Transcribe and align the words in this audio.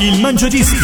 Il 0.00 0.20
Mangiadischi. 0.20 0.76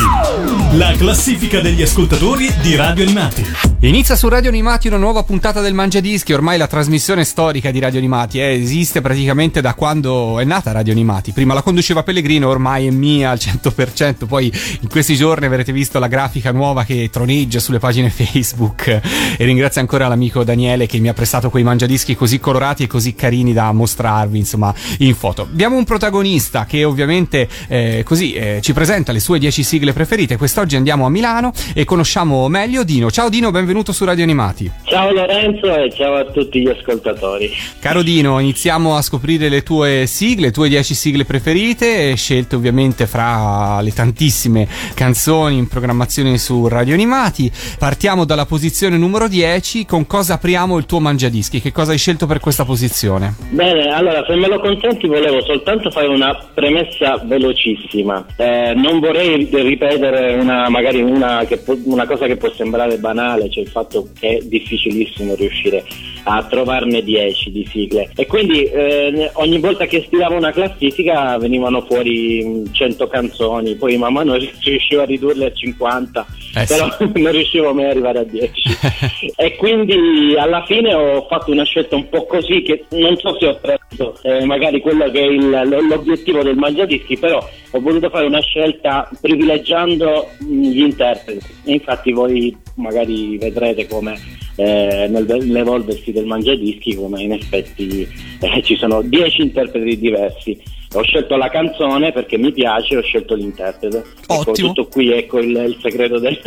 La 0.73 0.93
classifica 0.97 1.61
degli 1.61 1.83
ascoltatori 1.83 2.53
di 2.61 2.75
Radio 2.75 3.05
Animati. 3.05 3.45
Inizia 3.83 4.17
su 4.17 4.29
Radio 4.29 4.49
Animati 4.49 4.89
una 4.89 4.97
nuova 4.97 5.23
puntata 5.23 5.61
del 5.61 5.75
Mangiadischi, 5.75 6.33
ormai 6.33 6.59
la 6.59 6.67
trasmissione 6.67 7.23
storica 7.23 7.71
di 7.71 7.79
Radio 7.79 7.99
Animati 7.99 8.41
eh, 8.41 8.55
esiste 8.55 9.03
praticamente 9.03 9.61
da 9.61 9.75
quando 9.75 10.41
è 10.41 10.45
nata 10.45 10.73
Radio 10.73 10.93
Animati. 10.93 11.33
Prima 11.33 11.55
la 11.55 11.63
conduceva 11.63 12.03
Pellegrino, 12.03 12.49
ormai 12.49 12.87
è 12.87 12.91
mia 12.91 13.31
al 13.31 13.39
100%, 13.39 14.27
poi 14.27 14.51
in 14.81 14.89
questi 14.89 15.15
giorni 15.15 15.45
avrete 15.45 15.71
visto 15.71 15.99
la 15.99 16.09
grafica 16.09 16.51
nuova 16.51 16.85
che 16.85 17.11
troneggia 17.13 17.61
sulle 17.61 17.79
pagine 17.79 18.09
Facebook 18.11 18.89
e 18.89 19.45
ringrazio 19.45 19.83
ancora 19.83 20.09
l'amico 20.09 20.43
Daniele 20.45 20.87
che 20.87 20.99
mi 20.99 21.09
ha 21.09 21.13
prestato 21.13 21.51
quei 21.51 21.63
Mangiadischi 21.63 22.17
così 22.17 22.41
colorati 22.41 22.85
e 22.85 22.87
così 22.87 23.15
carini 23.15 23.53
da 23.53 23.71
mostrarvi, 23.71 24.39
insomma, 24.39 24.75
in 25.01 25.15
foto. 25.15 25.43
Abbiamo 25.43 25.77
un 25.77 25.85
protagonista 25.85 26.65
che 26.65 26.85
ovviamente 26.85 27.47
eh, 27.69 28.03
così 28.03 28.33
eh, 28.33 28.59
ci 28.63 28.73
presenta 28.73 29.04
le 29.13 29.21
sue 29.21 29.39
10 29.39 29.63
sigle 29.63 29.93
preferite. 29.93 30.37
Quest'oggi 30.37 30.77
andiamo 30.77 31.07
a 31.07 31.11
Milano 31.11 31.53
e 31.75 31.85
conosciamo 31.85 32.49
meglio 32.49 32.85
Dino. 32.85 33.11
Ciao 33.11 33.29
Dino, 33.29 33.51
benvenuto 33.51 33.93
su 33.93 34.05
Radio 34.05 34.25
Animati. 34.25 34.71
Ciao 34.85 35.13
Lorenzo 35.13 35.75
e 35.75 35.93
ciao 35.93 36.15
a 36.15 36.25
tutti 36.25 36.61
gli 36.61 36.69
ascoltatori. 36.69 37.51
Caro 37.79 38.03
Dino, 38.03 38.39
iniziamo 38.39 38.97
a 38.97 39.03
scoprire 39.03 39.49
le 39.49 39.63
tue 39.63 40.05
sigle, 40.07 40.47
le 40.47 40.51
tue 40.51 40.69
10 40.69 40.95
sigle 40.95 41.25
preferite, 41.25 42.15
scelte 42.17 42.57
ovviamente 42.57 43.07
fra 43.07 43.81
le 43.81 43.93
tantissime 43.93 44.69
canzoni 44.95 45.57
in 45.57 45.69
programmazione 45.69 46.39
su 46.39 46.69
Radio 46.69 46.95
Animati. 46.95 47.51
Partiamo 47.79 48.25
dalla 48.25 48.47
posizione 48.47 48.97
numero 48.97 49.29
10, 49.29 49.87
con 49.87 50.07
cosa 50.07 50.35
apriamo 50.35 50.77
il 50.79 50.87
tuo 50.87 51.01
mangiadischi? 51.01 51.61
Che 51.61 51.73
cosa 51.73 51.93
hai 51.93 51.99
scelto 51.99 52.27
per 52.27 52.41
questa 52.41 52.65
posizione? 52.65 53.35
Bene, 53.51 53.89
allora 53.89 54.25
se 54.27 54.35
me 54.35 54.49
lo 54.49 54.61
consenti 54.61 55.07
volevo 55.07 55.43
soltanto 55.43 55.91
fare 55.91 56.09
una 56.09 56.37
premessa 56.53 57.21
velocissima. 57.25 58.25
Eh, 58.37 58.73
non 58.75 58.94
vorrei 59.01 59.49
ripetere 59.51 60.35
una, 60.35 60.69
magari 60.69 61.01
una, 61.03 61.45
può, 61.65 61.77
una, 61.85 62.07
cosa 62.07 62.27
che 62.27 62.37
può 62.37 62.51
sembrare 62.53 62.99
banale, 62.99 63.51
cioè 63.51 63.65
il 63.65 63.71
fatto 63.71 64.09
che 64.19 64.39
è 64.39 64.41
difficilissimo 64.43 65.35
riuscire 65.35 65.85
a 66.25 66.45
trovarne 66.45 67.03
10 67.03 67.51
di 67.51 67.67
sigle 67.71 68.11
e 68.17 68.27
quindi 68.27 68.65
eh, 68.65 69.31
ogni 69.35 69.59
volta 69.59 69.87
che 69.87 70.05
stilavo 70.07 70.37
una 70.37 70.53
classifica 70.53 71.37
venivano 71.39 71.83
fuori 71.83 72.65
100 72.71 73.07
canzoni, 73.09 73.75
poi 73.77 73.97
man 73.97 74.13
mano 74.13 74.35
riuscivo 74.35 75.03
a 75.03 75.05
ridurle 75.05 75.47
a 75.47 75.53
50, 75.53 76.27
eh 76.57 76.65
però 76.67 76.91
sì. 76.97 77.11
non 77.21 77.33
riuscivo 77.33 77.75
mai 77.75 77.85
ad 77.85 77.91
arrivare 77.91 78.19
a 78.21 78.25
10 78.25 79.33
e 79.37 79.57
quindi 79.57 80.35
alla 80.37 80.65
fine 80.65 80.95
ho 80.95 81.27
fatto 81.29 81.51
una 81.51 81.65
scelta 81.65 81.97
un 81.97 82.09
po' 82.09 82.27
così 82.27 82.63
che 82.63 82.85
non 82.91 83.17
so 83.17 83.37
se 83.39 83.47
ho 83.47 83.59
preso 83.61 84.19
eh, 84.23 84.45
magari 84.45 84.81
quello 84.81 85.11
che 85.11 85.21
è 85.21 85.27
il, 85.27 85.87
l'obiettivo 85.89 86.43
del 86.43 86.57
Mangiadischi, 86.57 87.19
però 87.19 87.47
ho 87.71 87.81
voluto 87.81 88.09
fare 88.09 88.27
una 88.27 88.41
scelta 88.41 89.09
privilegiando 89.21 90.29
gli 90.39 90.81
interpreti. 90.81 91.47
Infatti 91.65 92.13
voi 92.13 92.57
magari 92.77 93.37
vedrete 93.39 93.87
come 93.87 94.43
eh, 94.57 95.09
nell'evolversi 95.09 96.13
del 96.13 96.27
mangiadischi 96.27 96.95
come 96.95 97.23
in 97.23 97.33
effetti 97.33 98.07
eh, 98.41 98.63
ci 98.63 98.77
sono 98.77 99.03
10 99.03 99.43
interpreti 99.43 99.99
diversi 99.99 100.63
ho 100.95 101.03
scelto 101.03 101.37
la 101.37 101.51
canzone 101.51 102.13
perché 102.13 102.39
mi 102.39 102.53
piace, 102.53 102.97
ho 102.97 103.03
scelto 103.03 103.35
l'interprete. 103.35 104.05
Ecco, 104.27 104.53
tutto 104.53 104.87
qui 104.87 105.11
ecco 105.11 105.41
il, 105.41 105.51
il 105.51 105.79
segreto 105.83 106.19
del, 106.19 106.41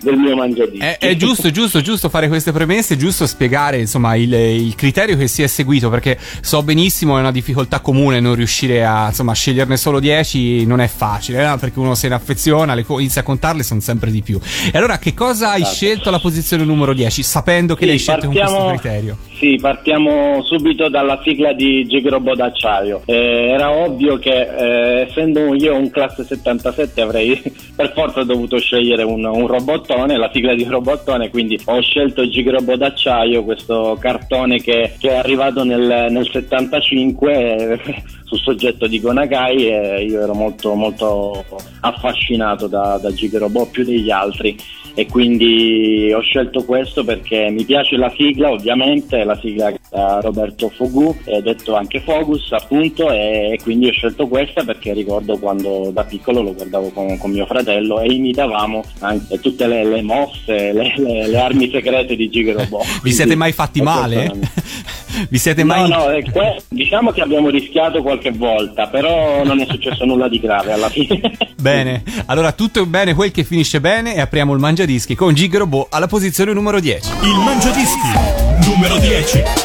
del, 0.00 0.16
mio 0.16 0.36
mangiadischi. 0.36 0.84
È, 0.84 0.98
è, 0.98 1.16
giusto, 1.16 1.50
giusto, 1.50 1.80
giusto 1.80 2.08
fare 2.08 2.28
queste 2.28 2.52
premesse, 2.52 2.94
è 2.94 2.96
giusto 2.96 3.26
spiegare 3.26 3.78
insomma 3.78 4.14
il, 4.14 4.32
il, 4.32 4.74
criterio 4.74 5.16
che 5.16 5.26
si 5.26 5.42
è 5.42 5.46
seguito 5.46 5.88
perché 5.88 6.18
so 6.40 6.62
benissimo 6.62 7.16
è 7.16 7.20
una 7.20 7.32
difficoltà 7.32 7.80
comune 7.80 8.20
non 8.20 8.34
riuscire 8.34 8.84
a 8.84 9.08
insomma, 9.08 9.32
sceglierne 9.32 9.76
solo 9.76 10.00
10 10.00 10.66
non 10.66 10.80
è 10.80 10.86
facile 10.86 11.52
eh? 11.52 11.56
perché 11.58 11.78
uno 11.78 11.94
se 11.94 12.08
ne 12.08 12.14
affeziona, 12.14 12.74
le, 12.74 12.84
inizia 12.88 13.22
a 13.22 13.24
contarle 13.24 13.62
sono 13.62 13.80
sempre 13.80 14.10
di 14.10 14.22
più. 14.22 14.38
E 14.70 14.76
allora 14.76 14.98
che 14.98 15.14
cosa 15.14 15.52
hai 15.52 15.62
esatto. 15.62 15.74
scelto 15.74 16.08
alla 16.08 16.20
posizione 16.20 16.64
numero 16.64 16.92
10 16.92 17.22
sapendo 17.22 17.74
che 17.74 17.82
sì, 17.82 17.86
l'hai 17.88 17.98
scelto 17.98 18.26
partiamo, 18.26 18.50
con 18.50 18.68
questo 18.68 18.80
criterio? 18.80 19.18
Sì, 19.44 19.58
partiamo 19.60 20.42
subito 20.42 20.88
dalla 20.88 21.20
sigla 21.22 21.52
di 21.52 21.84
Gigrobo 21.84 22.34
d'acciaio. 22.34 23.02
Eh, 23.04 23.50
era 23.50 23.72
ovvio 23.72 24.16
che 24.16 24.30
eh, 24.30 25.00
essendo 25.02 25.54
io 25.54 25.76
un 25.76 25.90
classe 25.90 26.24
77 26.24 27.02
avrei 27.02 27.42
per 27.76 27.92
forza 27.92 28.22
dovuto 28.22 28.56
scegliere 28.58 29.02
un, 29.02 29.22
un 29.22 29.46
robottone, 29.46 30.16
la 30.16 30.30
sigla 30.32 30.54
di 30.54 30.62
un 30.62 30.70
robottone, 30.70 31.28
quindi 31.28 31.60
ho 31.62 31.78
scelto 31.82 32.26
Gigrobo 32.26 32.74
d'acciaio, 32.76 33.44
questo 33.44 33.98
cartone 34.00 34.62
che, 34.62 34.94
che 34.98 35.10
è 35.10 35.16
arrivato 35.16 35.62
nel, 35.62 36.06
nel 36.08 36.26
75 36.26 37.80
sul 38.24 38.38
soggetto 38.38 38.86
di 38.86 38.98
Gonagai 38.98 39.68
e 39.68 40.04
io 40.04 40.22
ero 40.22 40.32
molto, 40.32 40.72
molto 40.72 41.44
affascinato 41.80 42.66
da, 42.66 42.98
da 42.98 43.12
Gigrobo 43.12 43.66
più 43.66 43.84
degli 43.84 44.10
altri 44.10 44.56
e 44.94 45.06
quindi 45.06 46.12
ho 46.14 46.20
scelto 46.20 46.64
questo 46.64 47.04
perché 47.04 47.50
mi 47.50 47.64
piace 47.64 47.96
la 47.96 48.12
sigla 48.16 48.50
ovviamente, 48.50 49.24
la 49.24 49.33
sigla 49.40 49.72
da 49.90 50.20
Roberto 50.20 50.70
Fogu, 50.70 51.16
detto 51.42 51.74
anche 51.74 52.00
Fogus 52.00 52.52
appunto 52.52 53.10
e 53.10 53.58
quindi 53.62 53.88
ho 53.88 53.92
scelto 53.92 54.26
questa 54.26 54.64
perché 54.64 54.92
ricordo 54.92 55.38
quando 55.38 55.90
da 55.92 56.04
piccolo 56.04 56.42
lo 56.42 56.54
guardavo 56.54 56.90
con, 56.90 57.16
con 57.18 57.30
mio 57.30 57.46
fratello 57.46 58.00
e 58.00 58.12
imitavamo 58.12 58.82
anche 59.00 59.40
tutte 59.40 59.66
le, 59.66 59.84
le 59.84 60.02
mosse, 60.02 60.72
le, 60.72 60.94
le, 60.96 61.28
le, 61.28 61.38
armi 61.38 61.70
segrete 61.70 62.16
di 62.16 62.28
Giga 62.28 62.52
Robot. 62.52 63.00
Vi 63.02 63.12
siete 63.12 63.34
mai 63.34 63.52
fatti 63.52 63.82
male? 63.82 64.32
Vi 65.28 65.38
siete 65.38 65.62
mai... 65.62 65.88
No, 65.88 65.96
no, 65.96 66.04
que- 66.32 66.62
diciamo 66.68 67.12
che 67.12 67.20
abbiamo 67.20 67.48
rischiato 67.48 68.02
qualche 68.02 68.32
volta, 68.32 68.88
però 68.88 69.44
non 69.44 69.60
è 69.60 69.66
successo 69.66 70.04
nulla 70.04 70.28
di 70.28 70.40
grave 70.40 70.72
alla 70.72 70.88
fine. 70.88 71.20
bene, 71.60 72.02
allora 72.26 72.52
tutto 72.52 72.82
è 72.82 72.86
bene 72.86 73.14
quel 73.14 73.30
che 73.30 73.44
finisce 73.44 73.80
bene 73.80 74.14
e 74.14 74.20
apriamo 74.20 74.52
il 74.52 74.58
Mangiadischi 74.58 75.14
con 75.14 75.34
Gig 75.34 75.56
Robot 75.56 75.94
alla 75.94 76.08
posizione 76.08 76.52
numero 76.52 76.80
10. 76.80 77.10
Il 77.22 77.42
Mangiadischi 77.44 78.43
numero 78.66 78.98
10. 78.98 79.63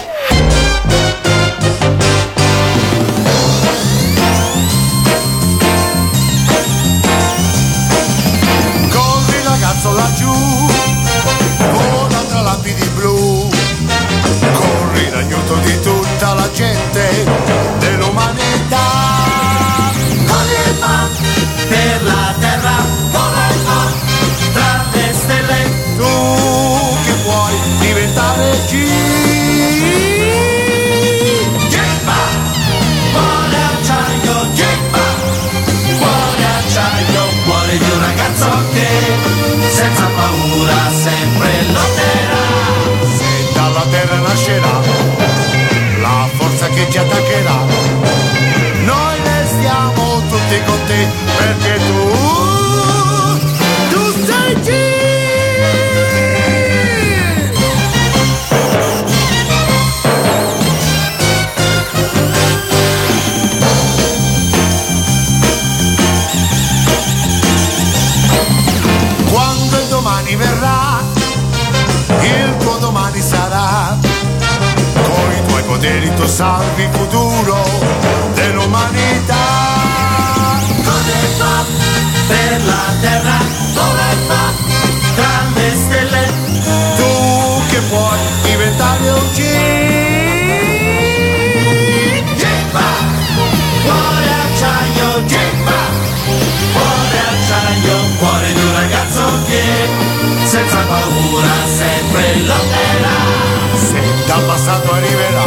passato 104.70 104.92
arriverà 104.92 105.46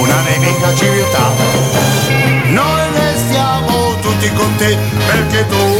una 0.00 0.20
nemica 0.22 0.74
civiltà. 0.74 1.30
Noi 2.48 2.82
restiamo 2.94 3.96
tutti 4.00 4.32
con 4.32 4.56
te 4.56 4.76
perché 5.06 5.46
tu 5.46 5.73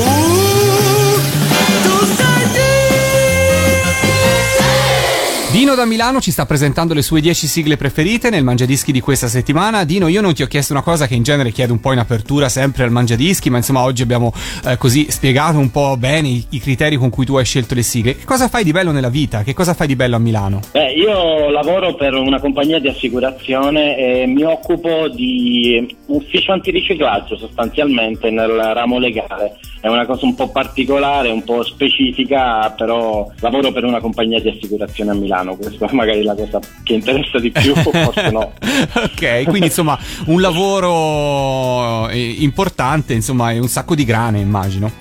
Dino 5.64 5.76
da 5.76 5.86
Milano 5.86 6.20
ci 6.20 6.30
sta 6.30 6.44
presentando 6.44 6.92
le 6.92 7.00
sue 7.00 7.22
10 7.22 7.46
sigle 7.46 7.78
preferite 7.78 8.28
nel 8.28 8.44
Mangiadischi 8.44 8.92
di 8.92 9.00
questa 9.00 9.28
settimana. 9.28 9.84
Dino, 9.84 10.08
io 10.08 10.20
non 10.20 10.34
ti 10.34 10.42
ho 10.42 10.46
chiesto 10.46 10.74
una 10.74 10.82
cosa 10.82 11.06
che 11.06 11.14
in 11.14 11.22
genere 11.22 11.52
chiedo 11.52 11.72
un 11.72 11.80
po' 11.80 11.94
in 11.94 12.00
apertura 12.00 12.50
sempre 12.50 12.84
al 12.84 12.90
Mangiadischi, 12.90 13.48
ma 13.48 13.56
insomma 13.56 13.80
oggi 13.80 14.02
abbiamo 14.02 14.30
eh, 14.66 14.76
così 14.76 15.10
spiegato 15.10 15.56
un 15.56 15.70
po' 15.70 15.96
bene 15.96 16.28
i, 16.28 16.44
i, 16.50 16.60
criteri 16.60 16.96
con 16.96 17.08
cui 17.08 17.24
tu 17.24 17.36
hai 17.36 17.46
scelto 17.46 17.72
le 17.72 17.80
sigle. 17.80 18.14
Che 18.14 18.26
cosa 18.26 18.48
fai 18.48 18.62
di 18.62 18.72
bello 18.72 18.90
nella 18.90 19.08
vita? 19.08 19.42
Che 19.42 19.54
cosa 19.54 19.72
fai 19.72 19.86
di 19.86 19.96
bello 19.96 20.16
a 20.16 20.18
Milano? 20.18 20.60
Beh, 20.70 20.92
io 20.92 21.48
lavoro 21.48 21.94
per 21.94 22.12
una 22.12 22.40
compagnia 22.40 22.78
di 22.78 22.88
assicurazione 22.88 23.96
e 23.96 24.26
mi 24.26 24.42
occupo 24.42 25.08
di 25.08 25.96
ufficio 26.08 26.52
antiriciclaggio 26.52 27.38
sostanzialmente 27.38 28.28
nel 28.28 28.50
ramo 28.50 28.98
legale. 28.98 29.56
È 29.80 29.88
una 29.88 30.04
cosa 30.04 30.26
un 30.26 30.34
po' 30.34 30.50
particolare, 30.50 31.30
un 31.30 31.42
po' 31.42 31.62
specifica, 31.62 32.70
però 32.76 33.30
lavoro 33.40 33.72
per 33.72 33.84
una 33.84 34.00
compagnia 34.00 34.40
di 34.40 34.48
assicurazione 34.48 35.10
a 35.10 35.14
Milano 35.14 35.53
questa 35.56 35.86
è 35.86 35.92
magari 35.92 36.22
la 36.22 36.34
cosa 36.34 36.60
che 36.82 36.94
interessa 36.94 37.38
di 37.38 37.50
più, 37.50 37.74
forse 37.80 38.30
no. 38.30 38.52
ok, 38.94 39.44
quindi 39.44 39.66
insomma 39.66 39.98
un 40.26 40.40
lavoro 40.40 42.08
eh, 42.08 42.36
importante, 42.38 43.14
insomma, 43.14 43.50
è 43.50 43.58
un 43.58 43.68
sacco 43.68 43.94
di 43.94 44.04
grane, 44.04 44.40
immagino. 44.40 44.92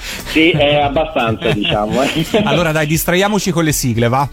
Sì, 0.30 0.50
è 0.50 0.76
abbastanza, 0.76 1.50
diciamo. 1.50 2.02
Eh. 2.02 2.42
Allora 2.44 2.72
dai, 2.72 2.86
distraiamoci 2.86 3.50
con 3.50 3.64
le 3.64 3.72
sigle, 3.72 4.08
va? 4.08 4.28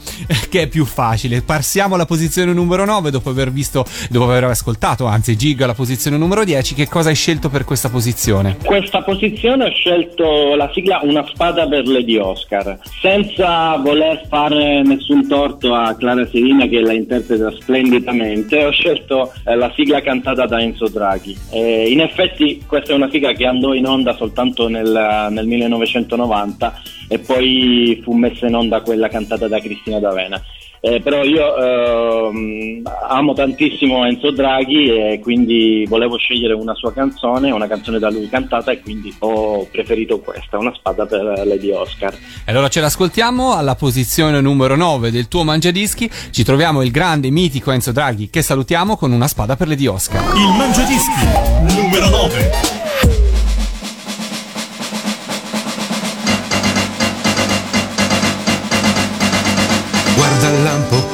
Che 0.50 0.62
è 0.62 0.68
più 0.68 0.85
facile. 0.85 1.41
Passiamo 1.41 1.95
alla 1.95 2.06
posizione 2.06 2.53
numero 2.53 2.85
9 2.85 3.09
dopo 3.12 3.29
aver 3.29 3.51
visto, 3.51 3.85
dopo 4.09 4.29
aver 4.29 4.45
ascoltato, 4.45 5.06
anzi, 5.06 5.35
Gig 5.35 5.62
alla 5.62 5.74
posizione 5.74 6.18
numero 6.18 6.44
10. 6.44 6.75
Che 6.75 6.88
cosa 6.88 7.09
hai 7.09 7.15
scelto 7.15 7.50
per 7.50 7.63
questa 7.63 7.89
posizione? 7.89 8.57
Questa 8.63 9.01
posizione 9.01 9.65
ho 9.65 9.71
scelto 9.71 10.56
la 10.56 10.69
sigla 10.74 11.00
Una 11.03 11.25
spada 11.27 11.68
per 11.68 11.88
Lady 11.88 12.18
Oscar, 12.18 12.77
senza 13.01 13.75
voler 13.77 14.25
fare 14.29 14.83
nessun 14.83 15.27
torto 15.27 15.67
a 15.75 15.96
Clara 15.96 16.28
Serina 16.28 16.66
che 16.68 16.80
la 16.80 16.94
interpreta 16.94 17.52
splendidamente. 17.52 18.66
Ho 18.66 18.72
scelto 18.72 19.34
eh, 19.46 19.56
la 19.56 19.72
sigla 19.75 20.02
cantata 20.02 20.46
da 20.46 20.62
Enzo 20.62 20.88
Draghi. 20.88 21.36
E 21.52 21.90
in 21.90 22.02
effetti 22.02 22.64
questa 22.66 22.94
è 22.94 22.96
una 22.96 23.10
sigla 23.10 23.34
che 23.34 23.46
andò 23.46 23.74
in 23.74 23.86
onda 23.86 24.16
soltanto 24.16 24.68
nel, 24.68 25.28
nel 25.30 25.46
1990 25.46 26.81
e 27.10 27.19
poi 27.19 28.00
fu 28.04 28.14
messa 28.14 28.48
in 28.48 28.56
onda 28.56 28.81
quella 28.81 29.08
cantata 29.08 29.48
da 29.48 29.60
Cristina 29.60 30.00
D'Avena. 30.00 30.42
Eh, 30.79 31.01
però 31.01 31.24
io 31.24 31.56
ehm, 31.57 32.81
amo 33.09 33.33
tantissimo 33.33 34.06
Enzo 34.06 34.31
Draghi 34.31 34.89
e 34.89 35.19
quindi 35.21 35.85
volevo 35.88 36.18
scegliere 36.18 36.53
una 36.53 36.75
sua 36.75 36.94
canzone, 36.94 37.51
una 37.51 37.68
canzone 37.68 38.00
da 38.00 38.09
lui 38.09 38.29
cantata 38.29 38.71
e 38.71 38.81
quindi 38.81 39.13
ho 39.19 39.65
preferito 39.71 40.19
questa, 40.19 40.57
una 40.57 40.74
spada 40.75 41.06
per 41.06 41.45
Lady 41.45 41.71
Oscar. 41.71 42.13
E 42.13 42.51
allora 42.51 42.68
ce 42.68 42.81
l'ascoltiamo 42.81 43.53
alla 43.53 43.75
posizione 43.75 44.39
numero 44.41 44.75
9 44.75 45.12
del 45.12 45.27
tuo 45.27 45.44
Mangiadischi, 45.44 46.09
ci 46.31 46.44
troviamo 46.44 46.81
il 46.83 46.91
grande 46.91 47.29
mitico 47.29 47.71
Enzo 47.71 47.91
Draghi 47.91 48.29
che 48.29 48.41
salutiamo 48.41 48.97
con 48.97 49.12
una 49.12 49.27
spada 49.27 49.56
per 49.56 49.68
Lady 49.68 49.88
Oscar. 49.88 50.21
Il 50.35 50.56
Mangiadischi 50.57 51.75
numero 51.75 52.09
9. 52.09 52.76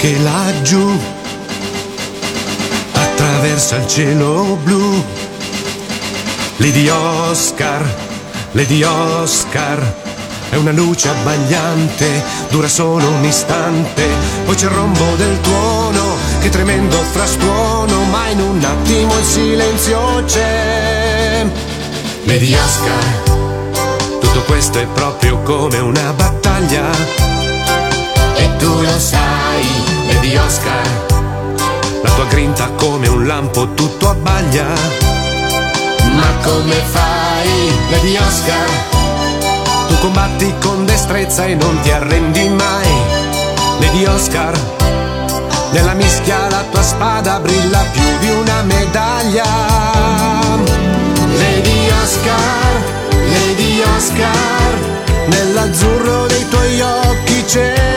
Che 0.03 0.19
laggiù 0.19 0.99
attraversa 2.91 3.77
il 3.77 3.87
cielo 3.87 4.59
blu. 4.61 5.01
Lady 6.57 6.89
Oscar, 6.89 7.81
Lady 8.51 8.83
Oscar, 8.83 9.95
è 10.49 10.57
una 10.57 10.73
luce 10.73 11.07
abbagliante, 11.07 12.21
dura 12.49 12.67
solo 12.67 13.07
un 13.07 13.23
istante, 13.23 14.05
poi 14.43 14.55
c'è 14.55 14.65
il 14.65 14.71
rombo 14.71 15.15
del 15.15 15.39
tuono, 15.39 16.17
che 16.41 16.49
tremendo 16.49 16.97
frastuono, 16.97 18.03
ma 18.03 18.27
in 18.27 18.41
un 18.41 18.61
attimo 18.61 19.17
il 19.17 19.23
silenzio 19.23 20.21
c'è. 20.25 21.45
Lady 22.25 22.53
Oscar, 22.53 24.19
tutto 24.19 24.41
questo 24.47 24.79
è 24.79 24.85
proprio 24.85 25.41
come 25.43 25.79
una 25.79 26.11
battaglia 26.11 27.32
Lady 30.23 30.37
Oscar, 30.37 30.87
la 32.01 32.09
tua 32.11 32.23
grinta 32.29 32.69
come 32.77 33.09
un 33.09 33.27
lampo 33.27 33.73
tutto 33.73 34.07
abbaglia. 34.07 34.63
Ma 36.13 36.27
come 36.41 36.75
fai, 36.75 37.73
Lady 37.89 38.15
Oscar? 38.15 38.69
Tu 39.89 39.99
combatti 39.99 40.53
con 40.61 40.85
destrezza 40.85 41.43
e 41.43 41.55
non 41.55 41.77
ti 41.81 41.91
arrendi 41.91 42.47
mai, 42.47 42.87
Lady 43.79 44.05
Oscar. 44.05 44.57
Nella 45.71 45.93
mischia 45.93 46.47
la 46.49 46.63
tua 46.71 46.83
spada 46.83 47.41
brilla 47.41 47.83
più 47.91 48.17
di 48.21 48.29
una 48.29 48.61
medaglia. 48.61 49.43
Lady 51.35 51.89
Oscar, 52.01 52.81
Lady 53.09 53.81
Oscar, 53.97 54.77
nell'azzurro 55.25 56.27
dei 56.27 56.47
tuoi 56.47 56.79
occhi 56.79 57.43
c'è 57.43 57.92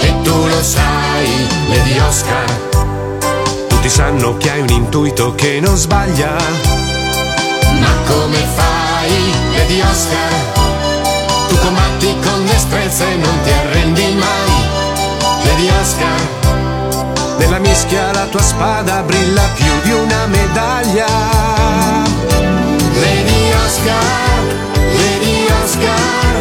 E 0.00 0.14
tu 0.22 0.46
lo 0.46 0.62
sai, 0.62 1.46
Lady 1.68 1.98
Oscar. 1.98 2.71
Tutti 3.82 3.96
sanno 3.96 4.36
che 4.36 4.48
hai 4.48 4.60
un 4.60 4.68
intuito 4.68 5.34
che 5.34 5.58
non 5.58 5.74
sbaglia. 5.74 6.36
Ma 7.80 7.92
come 8.06 8.46
fai, 8.54 9.34
Lady 9.56 9.80
Oscar? 9.80 10.30
Tu 11.48 11.56
combatti 11.56 12.16
con 12.22 12.46
destrezza 12.46 13.08
e 13.08 13.16
non 13.16 13.40
ti 13.42 13.50
arrendi 13.50 14.12
mai, 14.12 14.52
Lady 15.42 15.68
Oscar. 15.80 16.20
Nella 17.38 17.58
mischia 17.58 18.12
la 18.12 18.26
tua 18.26 18.40
spada 18.40 19.02
brilla 19.02 19.48
più 19.56 19.72
di 19.82 19.90
una 19.90 20.26
medaglia. 20.26 21.08
Lady 23.00 23.52
Oscar, 23.66 24.44
Lady 24.94 25.44
Oscar, 25.60 26.36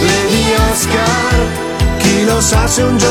Lady 0.00 0.54
Oscar, 0.70 1.34
chi 1.98 2.24
lo 2.24 2.40
sa 2.40 2.66
se 2.66 2.82
un 2.82 2.96
giorno 2.96 3.05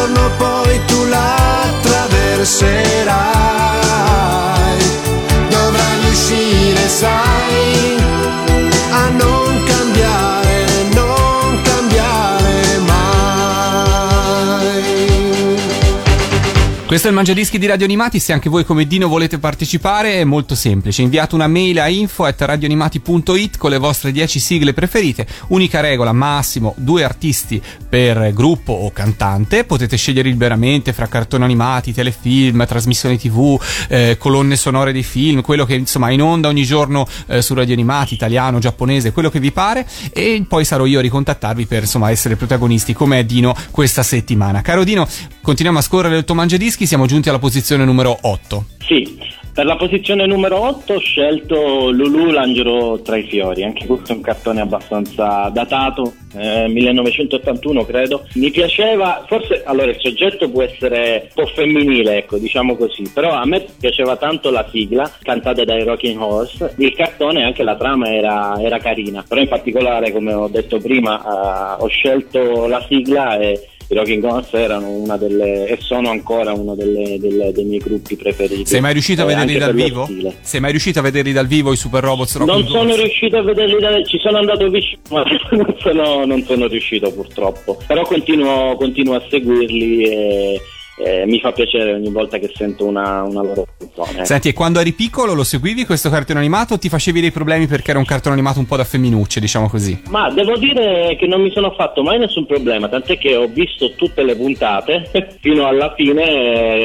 Questo 16.95 17.11
è 17.11 17.13
il 17.13 17.21
Mangiadischi 17.21 17.59
di 17.59 17.67
Radio 17.67 17.85
Animati, 17.85 18.19
se 18.19 18.31
anche 18.31 18.47
voi 18.47 18.63
come 18.63 18.87
Dino 18.87 19.09
volete 19.09 19.37
partecipare 19.37 20.13
è 20.13 20.23
molto 20.23 20.55
semplice, 20.55 21.01
inviate 21.01 21.35
una 21.35 21.45
mail 21.45 21.81
a 21.81 21.89
info.radioanimati.it 21.89 23.57
con 23.57 23.69
le 23.69 23.77
vostre 23.77 24.13
10 24.13 24.39
sigle 24.39 24.73
preferite, 24.73 25.27
unica 25.49 25.81
regola, 25.81 26.13
massimo 26.13 26.73
due 26.77 27.03
artisti 27.03 27.61
per 27.89 28.31
gruppo 28.33 28.71
o 28.71 28.93
cantante, 28.93 29.65
potete 29.65 29.97
scegliere 29.97 30.29
liberamente 30.29 30.93
fra 30.93 31.07
cartoni 31.07 31.43
animati, 31.43 31.91
telefilm, 31.91 32.65
trasmissioni 32.65 33.17
tv, 33.17 33.61
eh, 33.89 34.15
colonne 34.17 34.55
sonore 34.55 34.93
dei 34.93 35.03
film, 35.03 35.41
quello 35.41 35.65
che 35.65 35.75
insomma 35.75 36.11
in 36.11 36.21
onda 36.21 36.47
ogni 36.47 36.63
giorno 36.63 37.05
eh, 37.27 37.41
su 37.41 37.53
Radio 37.55 37.73
Animati, 37.73 38.13
italiano, 38.13 38.59
giapponese, 38.59 39.11
quello 39.11 39.29
che 39.29 39.41
vi 39.41 39.51
pare. 39.51 39.85
E 40.13 40.45
poi 40.47 40.63
sarò 40.63 40.85
io 40.85 40.99
a 40.99 41.01
ricontattarvi 41.01 41.65
per 41.65 41.81
insomma 41.81 42.09
essere 42.09 42.37
protagonisti 42.37 42.93
come 42.93 43.19
è 43.19 43.25
Dino 43.25 43.53
questa 43.71 44.01
settimana. 44.01 44.61
Caro 44.61 44.85
Dino, 44.85 45.05
continuiamo 45.41 45.79
a 45.79 45.81
scorrere 45.81 46.15
il 46.17 46.23
tuo 46.23 46.35
Mangiadischi, 46.35 46.84
siamo 46.85 47.05
giunti 47.05 47.29
alla 47.29 47.39
posizione 47.39 47.85
numero 47.85 48.17
8. 48.21 48.65
Sì, 48.79 49.17
per 49.55 49.65
la 49.65 49.77
posizione 49.77 50.25
numero 50.25 50.59
8 50.59 50.95
ho 50.95 50.99
scelto 50.99 51.89
Lulu 51.89 52.29
l'angelo 52.29 52.99
tra 53.01 53.15
i 53.15 53.23
fiori, 53.23 53.63
anche 53.63 53.85
questo 53.85 54.11
è 54.11 54.15
un 54.15 54.21
cartone 54.21 54.59
abbastanza 54.59 55.49
datato, 55.49 56.13
eh, 56.35 56.67
1981 56.67 57.85
credo. 57.85 58.27
Mi 58.33 58.51
piaceva, 58.51 59.23
forse 59.25 59.63
allora 59.63 59.91
il 59.91 59.97
soggetto 59.97 60.49
può 60.49 60.61
essere 60.61 61.29
un 61.33 61.45
po' 61.45 61.49
femminile, 61.53 62.17
ecco, 62.17 62.37
diciamo 62.37 62.75
così, 62.75 63.09
però 63.13 63.31
a 63.31 63.45
me 63.45 63.65
piaceva 63.79 64.17
tanto 64.17 64.51
la 64.51 64.67
sigla 64.69 65.09
cantata 65.21 65.63
dai 65.63 65.85
Rocking 65.85 66.19
Horse, 66.19 66.75
il 66.79 66.93
cartone 66.93 67.45
anche 67.45 67.63
la 67.63 67.77
trama 67.77 68.13
era, 68.13 68.59
era 68.59 68.77
carina, 68.79 69.23
però 69.25 69.39
in 69.39 69.47
particolare 69.47 70.11
come 70.11 70.33
ho 70.33 70.49
detto 70.49 70.79
prima 70.79 71.21
eh, 71.21 71.81
ho 71.81 71.87
scelto 71.87 72.67
la 72.67 72.83
sigla 72.89 73.37
e 73.39 73.69
i 73.87 73.93
Rocking 73.93 74.23
Horse 74.23 74.57
erano 74.57 74.89
una 74.89 75.15
delle 75.17 75.67
e 75.67 75.77
sono 75.79 76.09
ancora 76.09 76.53
uno 76.53 76.73
delle- 76.75 77.19
delle- 77.19 77.51
dei 77.51 77.63
miei 77.65 77.79
gruppi 77.79 78.15
preferiti. 78.15 78.65
Sei 78.65 78.81
mai 78.81 78.93
riuscito 78.93 79.21
a 79.21 79.25
Eh, 79.25 79.27
vederli 79.27 79.53
anche 79.55 79.65
dal 79.65 79.73
vivo? 79.75 80.09
Sei 80.41 80.59
mai 80.59 80.71
riuscito 80.71 80.99
a 80.99 81.01
vederli 81.03 81.31
dal 81.31 81.47
vivo 81.47 81.71
i 81.71 81.77
Super 81.77 82.03
Robots 82.03 82.37
Rock 82.37 82.49
Non 82.51 82.65
sono 82.67 82.83
Rolls? 82.83 82.97
riuscito 82.97 83.37
a 83.37 83.41
vederli, 83.43 83.79
da- 83.79 84.03
ci 84.03 84.17
sono 84.19 84.37
andato 84.37 84.67
vicino, 84.69 85.01
ma 85.11 85.23
non 85.51 85.75
sono, 85.79 86.25
non 86.25 86.43
sono 86.43 86.67
riuscito 86.67 87.11
purtroppo. 87.13 87.77
Però 87.85 88.01
continuo, 88.03 88.75
continuo 88.75 89.15
a 89.15 89.23
seguirli 89.29 90.03
e, 90.03 90.61
e 91.05 91.25
mi 91.25 91.39
fa 91.39 91.51
piacere 91.51 91.93
ogni 91.93 92.09
volta 92.09 92.37
che 92.39 92.51
sento 92.55 92.85
una, 92.85 93.21
una 93.23 93.43
loro 93.43 93.67
canzone. 94.03 94.25
Senti, 94.25 94.49
e 94.49 94.53
quando 94.53 94.79
eri 94.79 94.93
piccolo 94.93 95.33
lo 95.33 95.43
seguivi 95.43 95.85
questo 95.85 96.09
cartone 96.09 96.39
animato 96.39 96.73
o 96.73 96.77
ti 96.77 96.89
facevi 96.89 97.21
dei 97.21 97.31
problemi 97.31 97.67
perché 97.67 97.91
era 97.91 97.99
un 97.99 98.05
cartone 98.05 98.33
animato 98.35 98.59
un 98.59 98.65
po' 98.65 98.75
da 98.75 98.83
femminucce, 98.83 99.39
diciamo 99.39 99.69
così? 99.69 100.01
Ma 100.09 100.29
devo 100.31 100.57
dire 100.57 101.15
che 101.17 101.27
non 101.27 101.41
mi 101.41 101.51
sono 101.51 101.71
fatto 101.71 102.03
mai 102.03 102.19
nessun 102.19 102.45
problema, 102.45 102.87
tant'è 102.87 103.17
che 103.17 103.35
ho 103.35 103.47
visto 103.47 103.93
tutte 103.95 104.23
le 104.23 104.35
puntate 104.35 105.09
fino 105.41 105.67
alla 105.67 105.93
fine, 105.95 106.23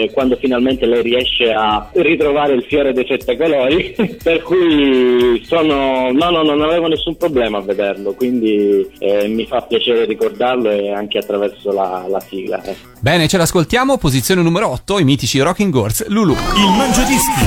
eh, 0.02 0.10
quando 0.12 0.36
finalmente 0.36 0.86
lei 0.86 1.02
riesce 1.02 1.52
a 1.52 1.88
ritrovare 1.92 2.54
il 2.54 2.64
fiore 2.64 2.92
dei 2.92 3.06
sette 3.06 3.36
colori, 3.36 3.94
per 4.22 4.42
cui 4.42 5.42
sono... 5.46 6.10
No, 6.12 6.30
no, 6.30 6.42
non 6.42 6.60
avevo 6.62 6.86
nessun 6.88 7.16
problema 7.16 7.58
a 7.58 7.62
vederlo, 7.62 8.12
quindi 8.12 8.86
eh, 8.98 9.28
mi 9.28 9.46
fa 9.46 9.60
piacere 9.62 10.04
ricordarlo 10.04 10.70
e 10.70 10.92
anche 10.92 11.18
attraverso 11.18 11.72
la, 11.72 12.04
la 12.08 12.20
sigla. 12.20 12.62
eh. 12.62 12.76
Bene, 13.00 13.28
ce 13.28 13.38
l'ascoltiamo, 13.38 13.96
posizione 13.96 14.42
numero 14.42 14.68
8, 14.68 14.98
i 14.98 15.04
mitici 15.04 15.40
Rocking 15.40 15.74
Horse, 15.74 16.06
Lulu. 16.08 16.32
Il 16.32 16.70
Mangiadischi 17.00 17.44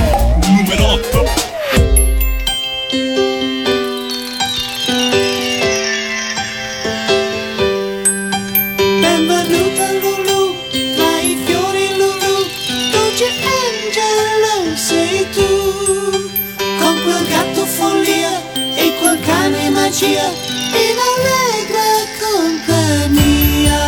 numero 0.50 0.84
8. 0.94 1.24
Benvenuta 9.00 9.92
Lulu, 9.92 10.56
tra 10.96 11.20
i 11.20 11.38
fiori 11.44 11.86
Lulu, 11.96 12.34
dolce 12.90 13.28
angelo 13.62 14.74
sei 14.74 15.30
tu. 15.30 15.48
Con 16.80 16.94
quel 17.04 17.24
gatto 17.28 17.64
follia 17.64 18.42
e 18.74 18.92
quel 18.98 19.20
cane 19.20 19.70
magia, 19.70 20.32
in 20.72 20.98
allegra 21.12 21.88
compagnia. 22.18 23.82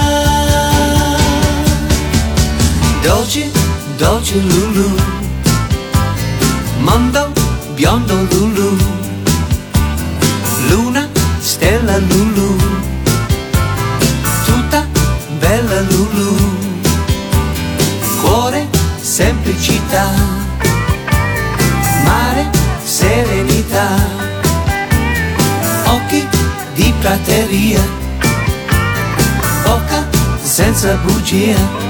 Dolce, 3.02 3.50
dolce 3.96 4.36
Lulu, 4.36 5.05
mondo 6.86 7.32
biondo 7.74 8.14
Lulu, 8.30 8.76
luna, 10.68 11.08
stella 11.40 11.98
Lulu. 11.98 12.56
Tutta 14.44 14.86
bella 15.40 15.80
Lulu, 15.90 16.36
cuore, 18.20 18.68
semplicità, 19.00 20.06
mare, 22.04 22.48
serenità, 22.84 23.88
occhi 25.86 26.26
di 26.74 26.94
prateria, 27.00 27.82
bocca 29.64 30.06
senza 30.40 30.94
bugia. 31.04 31.85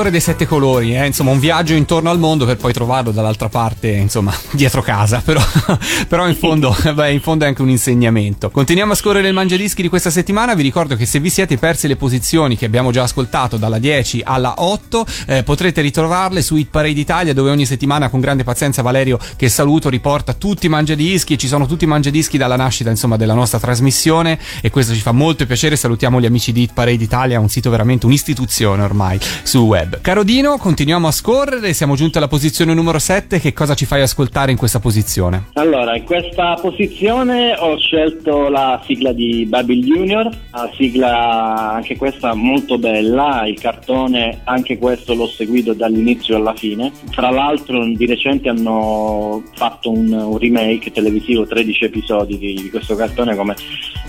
Fiore 0.00 0.16
dei 0.16 0.24
sette 0.24 0.46
colori, 0.46 0.96
eh? 0.96 1.04
insomma 1.04 1.30
un 1.30 1.38
viaggio 1.38 1.74
intorno 1.74 2.08
al 2.08 2.18
mondo 2.18 2.46
per 2.46 2.56
poi 2.56 2.72
trovarlo 2.72 3.10
dall'altra 3.10 3.50
parte, 3.50 3.88
insomma, 3.90 4.34
dietro 4.52 4.80
casa, 4.80 5.20
però, 5.22 5.42
però 6.08 6.26
in, 6.26 6.36
fondo, 6.36 6.74
beh, 6.94 7.12
in 7.12 7.20
fondo 7.20 7.44
è 7.44 7.48
anche 7.48 7.60
un 7.60 7.68
insegnamento. 7.68 8.48
Continuiamo 8.48 8.92
a 8.92 8.94
scorrere 8.94 9.28
il 9.28 9.34
mangiadischi 9.34 9.82
di 9.82 9.90
questa 9.90 10.08
settimana, 10.08 10.54
vi 10.54 10.62
ricordo 10.62 10.96
che 10.96 11.04
se 11.04 11.20
vi 11.20 11.28
siete 11.28 11.58
persi 11.58 11.86
le 11.86 11.96
posizioni 11.96 12.56
che 12.56 12.64
abbiamo 12.64 12.92
già 12.92 13.02
ascoltato 13.02 13.58
dalla 13.58 13.78
10 13.78 14.22
alla 14.24 14.54
8, 14.56 15.06
eh, 15.26 15.42
potrete 15.42 15.82
ritrovarle 15.82 16.40
su 16.40 16.56
Hit 16.56 16.70
Parade 16.70 16.98
Italia 16.98 17.34
dove 17.34 17.50
ogni 17.50 17.66
settimana 17.66 18.08
con 18.08 18.20
grande 18.20 18.42
pazienza 18.42 18.80
Valerio, 18.80 19.18
che 19.36 19.50
saluto, 19.50 19.90
riporta 19.90 20.32
tutti 20.32 20.64
i 20.64 20.70
mangiadischi 20.70 21.34
e 21.34 21.36
ci 21.36 21.46
sono 21.46 21.66
tutti 21.66 21.84
i 21.84 21.86
mangiadischi 21.86 22.38
dalla 22.38 22.56
nascita 22.56 22.88
insomma 22.88 23.18
della 23.18 23.34
nostra 23.34 23.58
trasmissione 23.58 24.38
e 24.62 24.70
questo 24.70 24.94
ci 24.94 25.02
fa 25.02 25.12
molto 25.12 25.44
piacere, 25.44 25.76
salutiamo 25.76 26.22
gli 26.22 26.26
amici 26.26 26.52
di 26.52 26.62
Hit 26.62 26.72
Parade 26.72 27.04
Italia, 27.04 27.38
un 27.38 27.50
sito 27.50 27.68
veramente 27.68 28.06
un'istituzione 28.06 28.82
ormai 28.82 29.20
sul 29.42 29.60
web. 29.60 29.89
Caro 29.98 30.22
Dino, 30.22 30.56
continuiamo 30.56 31.08
a 31.08 31.10
scorrere, 31.10 31.74
siamo 31.74 31.94
giunti 31.94 32.16
alla 32.16 32.28
posizione 32.28 32.72
numero 32.72 32.98
7, 32.98 33.40
che 33.40 33.52
cosa 33.52 33.74
ci 33.74 33.84
fai 33.84 34.00
ascoltare 34.00 34.50
in 34.50 34.56
questa 34.56 34.78
posizione? 34.78 35.48
Allora, 35.54 35.96
in 35.96 36.04
questa 36.04 36.54
posizione 36.54 37.54
ho 37.58 37.76
scelto 37.76 38.48
la 38.48 38.80
sigla 38.86 39.12
di 39.12 39.44
Babil 39.46 39.84
Junior, 39.84 40.28
la 40.52 40.70
sigla 40.74 41.72
anche 41.72 41.96
questa 41.96 42.34
molto 42.34 42.78
bella, 42.78 43.46
il 43.46 43.60
cartone 43.60 44.40
anche 44.44 44.78
questo 44.78 45.14
l'ho 45.14 45.26
seguito 45.26 45.74
dall'inizio 45.74 46.36
alla 46.36 46.54
fine. 46.54 46.92
Tra 47.10 47.30
l'altro 47.30 47.84
di 47.84 48.06
recente 48.06 48.48
hanno 48.48 49.42
fatto 49.54 49.90
un, 49.90 50.10
un 50.12 50.38
remake 50.38 50.92
televisivo, 50.92 51.46
13 51.46 51.84
episodi 51.84 52.38
di, 52.38 52.54
di 52.54 52.70
questo 52.70 52.94
cartone 52.94 53.34
come 53.34 53.54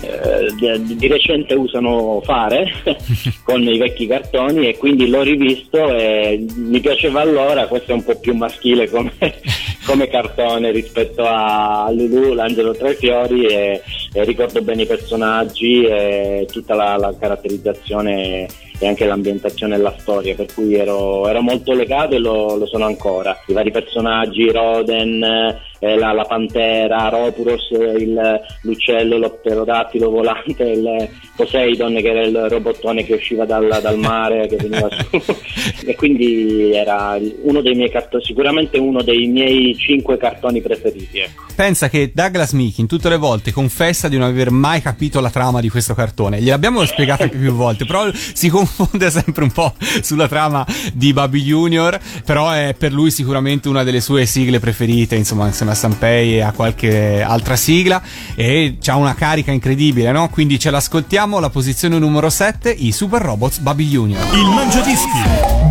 eh, 0.00 0.78
di, 0.78 0.96
di 0.96 1.06
recente 1.08 1.54
usano 1.54 2.20
fare 2.24 2.72
con 3.42 3.62
i 3.62 3.78
vecchi 3.78 4.06
cartoni 4.06 4.68
e 4.68 4.78
quindi 4.78 5.08
l'ho 5.08 5.22
rivisto 5.22 5.71
e 5.76 6.44
mi 6.56 6.80
piaceva 6.80 7.20
allora, 7.20 7.66
questo 7.66 7.92
è 7.92 7.94
un 7.94 8.04
po' 8.04 8.18
più 8.18 8.34
maschile 8.34 8.88
come, 8.90 9.12
come 9.86 10.08
cartone 10.08 10.70
rispetto 10.70 11.24
a 11.24 11.90
Lulu, 11.90 12.34
l'angelo 12.34 12.74
tra 12.74 12.90
i 12.90 12.94
fiori 12.94 13.46
e, 13.46 13.82
e 14.12 14.24
ricordo 14.24 14.62
bene 14.62 14.82
i 14.82 14.86
personaggi 14.86 15.84
e 15.84 16.46
tutta 16.50 16.74
la, 16.74 16.96
la 16.96 17.14
caratterizzazione 17.18 18.46
e 18.78 18.88
anche 18.88 19.06
l'ambientazione 19.06 19.76
e 19.76 19.78
la 19.78 19.94
storia, 19.96 20.34
per 20.34 20.52
cui 20.52 20.74
ero, 20.74 21.28
ero 21.28 21.40
molto 21.40 21.72
legato 21.72 22.16
e 22.16 22.18
lo, 22.18 22.56
lo 22.56 22.66
sono 22.66 22.84
ancora. 22.84 23.40
I 23.46 23.52
vari 23.52 23.70
personaggi, 23.70 24.50
Roden, 24.50 25.60
eh, 25.82 25.98
la, 25.98 26.12
la 26.12 26.22
pantera, 26.22 27.08
Ropuros, 27.08 27.70
il, 27.70 28.40
l'uccello, 28.60 29.18
lo 29.18 29.30
pterodattilo 29.30 30.10
volante, 30.10 30.62
il 30.62 31.08
Poseidon 31.34 31.96
che 31.96 32.08
era 32.08 32.22
il 32.22 32.46
robottone 32.48 33.04
che 33.04 33.14
usciva 33.14 33.44
dal, 33.44 33.80
dal 33.82 33.98
mare, 33.98 34.46
che 34.46 34.54
veniva 34.56 34.88
su. 34.88 35.20
e 35.84 35.96
quindi 35.96 36.72
era 36.72 37.18
uno 37.42 37.60
dei 37.62 37.74
miei 37.74 37.90
cartoni, 37.90 38.22
sicuramente 38.22 38.78
uno 38.78 39.02
dei 39.02 39.26
miei 39.26 39.76
cinque 39.76 40.16
cartoni 40.18 40.60
preferiti. 40.60 41.18
Ecco. 41.18 41.46
Pensa 41.56 41.88
che 41.88 42.12
Douglas 42.14 42.52
Meekin 42.52 42.86
tutte 42.86 43.08
le 43.08 43.16
volte 43.16 43.50
confessa 43.50 44.06
di 44.06 44.16
non 44.16 44.28
aver 44.28 44.52
mai 44.52 44.80
capito 44.80 45.18
la 45.18 45.30
trama 45.30 45.60
di 45.60 45.68
questo 45.68 45.94
cartone. 45.94 46.40
Gliel'abbiamo 46.40 46.84
spiegato 46.84 47.24
anche 47.24 47.38
più 47.38 47.50
volte, 47.50 47.86
però 47.86 48.08
si 48.12 48.48
confonde 48.48 49.10
sempre 49.10 49.42
un 49.42 49.50
po' 49.50 49.74
sulla 50.00 50.28
trama 50.28 50.64
di 50.94 51.12
Baby 51.12 51.40
Junior, 51.40 51.98
però 52.24 52.52
è 52.52 52.72
per 52.78 52.92
lui 52.92 53.10
sicuramente 53.10 53.68
una 53.68 53.82
delle 53.82 54.00
sue 54.00 54.26
sigle 54.26 54.60
preferite, 54.60 55.16
insomma, 55.16 55.46
insieme 55.46 55.71
a 55.72 55.74
Sanpei 55.74 56.36
e 56.36 56.40
a 56.42 56.52
qualche 56.52 57.22
altra 57.22 57.56
sigla 57.56 58.00
e 58.34 58.76
c'ha 58.80 58.96
una 58.96 59.14
carica 59.14 59.50
incredibile, 59.50 60.12
no? 60.12 60.28
Quindi 60.28 60.58
ce 60.58 60.70
l'ascoltiamo 60.70 61.38
alla 61.38 61.50
posizione 61.50 61.98
numero 61.98 62.30
7, 62.30 62.70
i 62.70 62.92
Super 62.92 63.20
Robots 63.20 63.58
Baby 63.58 63.88
Junior. 63.88 64.22
Il 64.34 64.46
Mangiadischi 64.46 65.08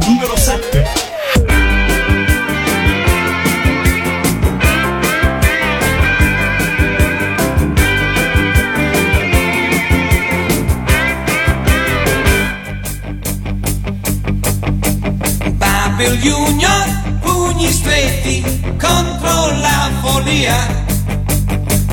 numero 0.07 0.35
7. 0.35 1.09
Babil 15.57 16.17
Junior, 16.19 17.19
pugni 17.21 17.69
stretti 17.69 18.41
contro 18.79 19.51
la 19.59 19.70
follia. 20.01 20.57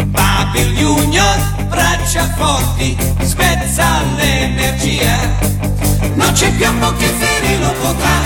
Babil 0.06 0.74
Junior, 0.76 1.36
braccia 1.68 2.24
forti, 2.36 2.96
spezza 3.22 4.02
l'energia. 4.16 5.16
Non 6.14 6.32
c'è 6.32 6.50
piombo 6.52 6.92
che 6.96 7.06
ferirlo 7.06 7.72
potrà, 7.80 8.18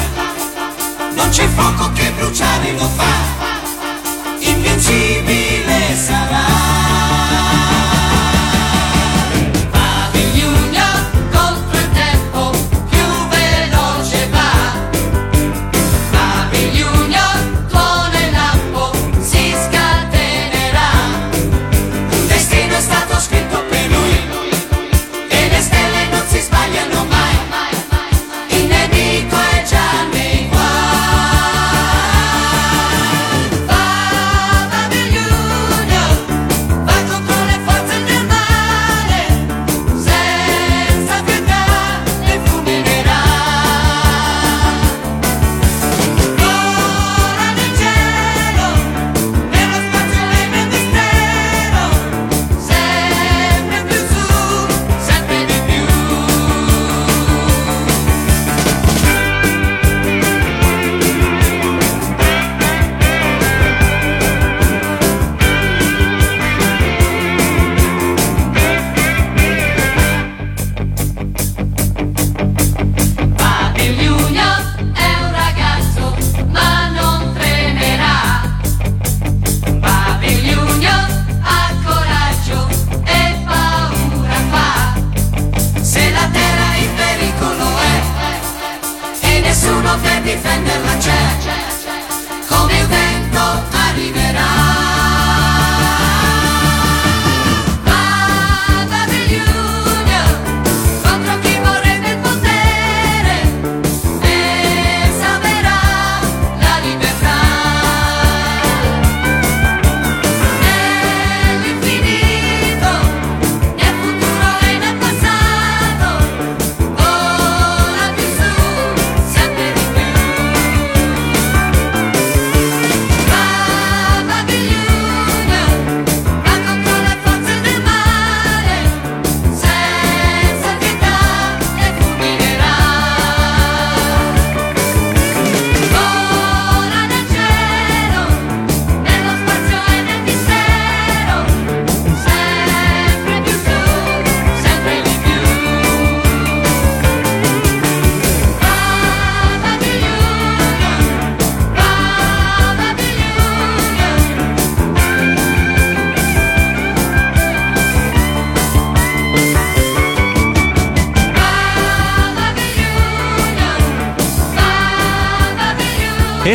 non 1.15 1.29
c'è 1.31 1.47
fuoco 1.49 1.93
che 1.93 2.13
bruciare 2.17 2.73
lo 2.73 2.89
fa. 2.97 3.15
Invincibile 4.41 5.97
sarà. 5.97 6.82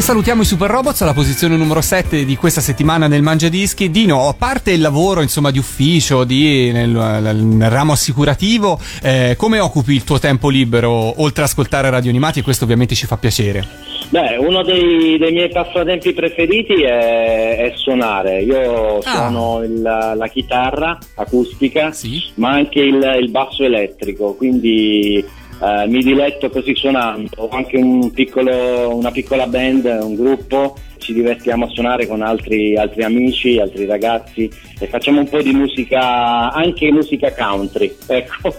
Salutiamo 0.08 0.42
i 0.42 0.46
Super 0.46 0.70
Robots 0.70 1.02
alla 1.02 1.12
posizione 1.14 1.58
numero 1.58 1.82
7 1.82 2.24
di 2.24 2.38
questa 2.38 2.62
settimana 2.62 3.08
nel 3.08 3.22
Mangia 3.22 3.50
Dischi. 3.50 3.92
Dino, 3.92 4.30
a 4.30 4.34
parte 4.34 4.72
il 4.72 4.80
lavoro 4.80 5.22
insomma 5.22 5.52
di 5.52 5.58
ufficio, 5.58 6.24
di, 6.24 6.72
nel, 6.72 6.92
nel 6.92 7.70
ramo 7.70 7.92
assicurativo, 7.92 8.80
eh, 9.04 9.36
come 9.38 9.60
occupi 9.60 9.94
il 9.94 10.06
tuo 10.06 10.18
tempo 10.18 10.48
libero 10.48 11.22
oltre 11.22 11.42
a 11.42 11.46
ascoltare 11.48 11.90
radio 11.90 12.10
animati? 12.10 12.40
E 12.40 12.42
questo 12.42 12.64
ovviamente 12.64 12.96
ci 12.96 13.06
fa 13.06 13.18
piacere. 13.18 13.68
Beh, 14.08 14.38
uno 14.38 14.64
dei, 14.64 15.18
dei 15.18 15.34
miei 15.34 15.50
passatempi 15.50 16.14
preferiti 16.14 16.84
è, 16.84 17.58
è 17.58 17.74
suonare. 17.76 18.44
Io 18.44 19.02
suono 19.02 19.62
il- 19.64 19.82
la 19.82 20.30
chitarra 20.32 20.98
acustica, 21.16 21.94
ma 22.36 22.52
anche 22.52 22.80
il, 22.80 23.18
il 23.20 23.30
basso 23.30 23.66
elettrico, 23.66 24.36
quindi 24.36 25.22
eh, 25.62 25.88
mi 25.88 26.02
diletto 26.04 26.50
così 26.50 26.76
suonando. 26.76 27.30
Ho 27.38 27.50
anche 27.50 27.78
un 27.78 28.12
piccolo- 28.12 28.96
una 28.96 29.12
piccola 29.12 29.48
band, 29.48 29.86
un 30.02 30.16
gruppo, 30.16 30.76
ci 30.98 31.14
divertiamo 31.14 31.66
a 31.66 31.70
suonare 31.70 32.06
con 32.08 32.22
altri, 32.22 32.76
altri 32.78 33.04
amici, 33.04 33.60
altri 33.60 33.86
ragazzi 33.86 34.50
e 34.80 34.88
facciamo 34.88 35.20
un 35.22 35.30
po' 35.30 35.42
di 35.42 35.52
musica, 35.54 36.52
anche 36.52 36.92
musica 36.92 37.34
country, 37.34 37.96
ecco, 38.08 38.54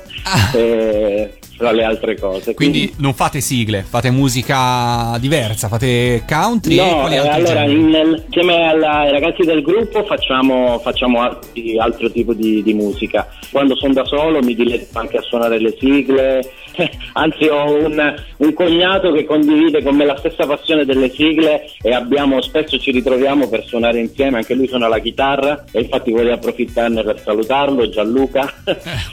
eh, 0.54 1.32
fra 1.56 1.72
le 1.72 1.82
altre 1.82 2.16
cose. 2.18 2.54
Quindi 2.54 2.92
non 2.98 3.12
fate 3.14 3.40
sigle, 3.40 3.82
fate 3.82 4.11
musica 4.11 5.16
diversa, 5.18 5.66
fate 5.68 6.22
country 6.26 6.76
No, 6.76 7.08
eh, 7.08 7.16
allora 7.18 7.64
in- 7.64 8.22
insieme 8.26 8.62
alla- 8.68 9.00
ai 9.00 9.11
ragazzi 9.11 9.42
del 9.42 9.62
gruppo 9.62 10.04
facciamo, 10.04 10.78
facciamo 10.78 11.20
altri- 11.20 11.76
altro 11.78 12.11
tipo 12.12 12.32
di, 12.32 12.62
di 12.62 12.74
musica. 12.74 13.26
Quando 13.50 13.74
sono 13.76 13.92
da 13.92 14.04
solo 14.04 14.40
mi 14.40 14.54
diletto 14.54 14.98
anche 14.98 15.16
a 15.16 15.22
suonare 15.22 15.58
le 15.61 15.76
sigle, 15.78 16.48
anzi 17.14 17.47
ho 17.47 17.73
un, 17.73 18.14
un 18.37 18.53
cognato 18.55 19.12
che 19.12 19.25
condivide 19.25 19.83
con 19.83 19.97
me 19.97 20.05
la 20.05 20.17
stessa 20.17 20.47
passione 20.47 20.85
delle 20.85 21.11
sigle 21.11 21.64
e 21.83 21.93
abbiamo, 21.93 22.41
spesso 22.41 22.79
ci 22.79 22.91
ritroviamo 22.91 23.49
per 23.49 23.64
suonare 23.64 23.99
insieme, 23.99 24.38
anche 24.38 24.55
lui 24.55 24.69
suona 24.69 24.88
la 24.88 24.99
chitarra 24.99 25.64
e 25.73 25.81
infatti 25.81 26.11
vorrei 26.11 26.33
approfittarne 26.33 27.03
per 27.03 27.21
salutarlo, 27.21 27.88
Gianluca, 27.88 28.53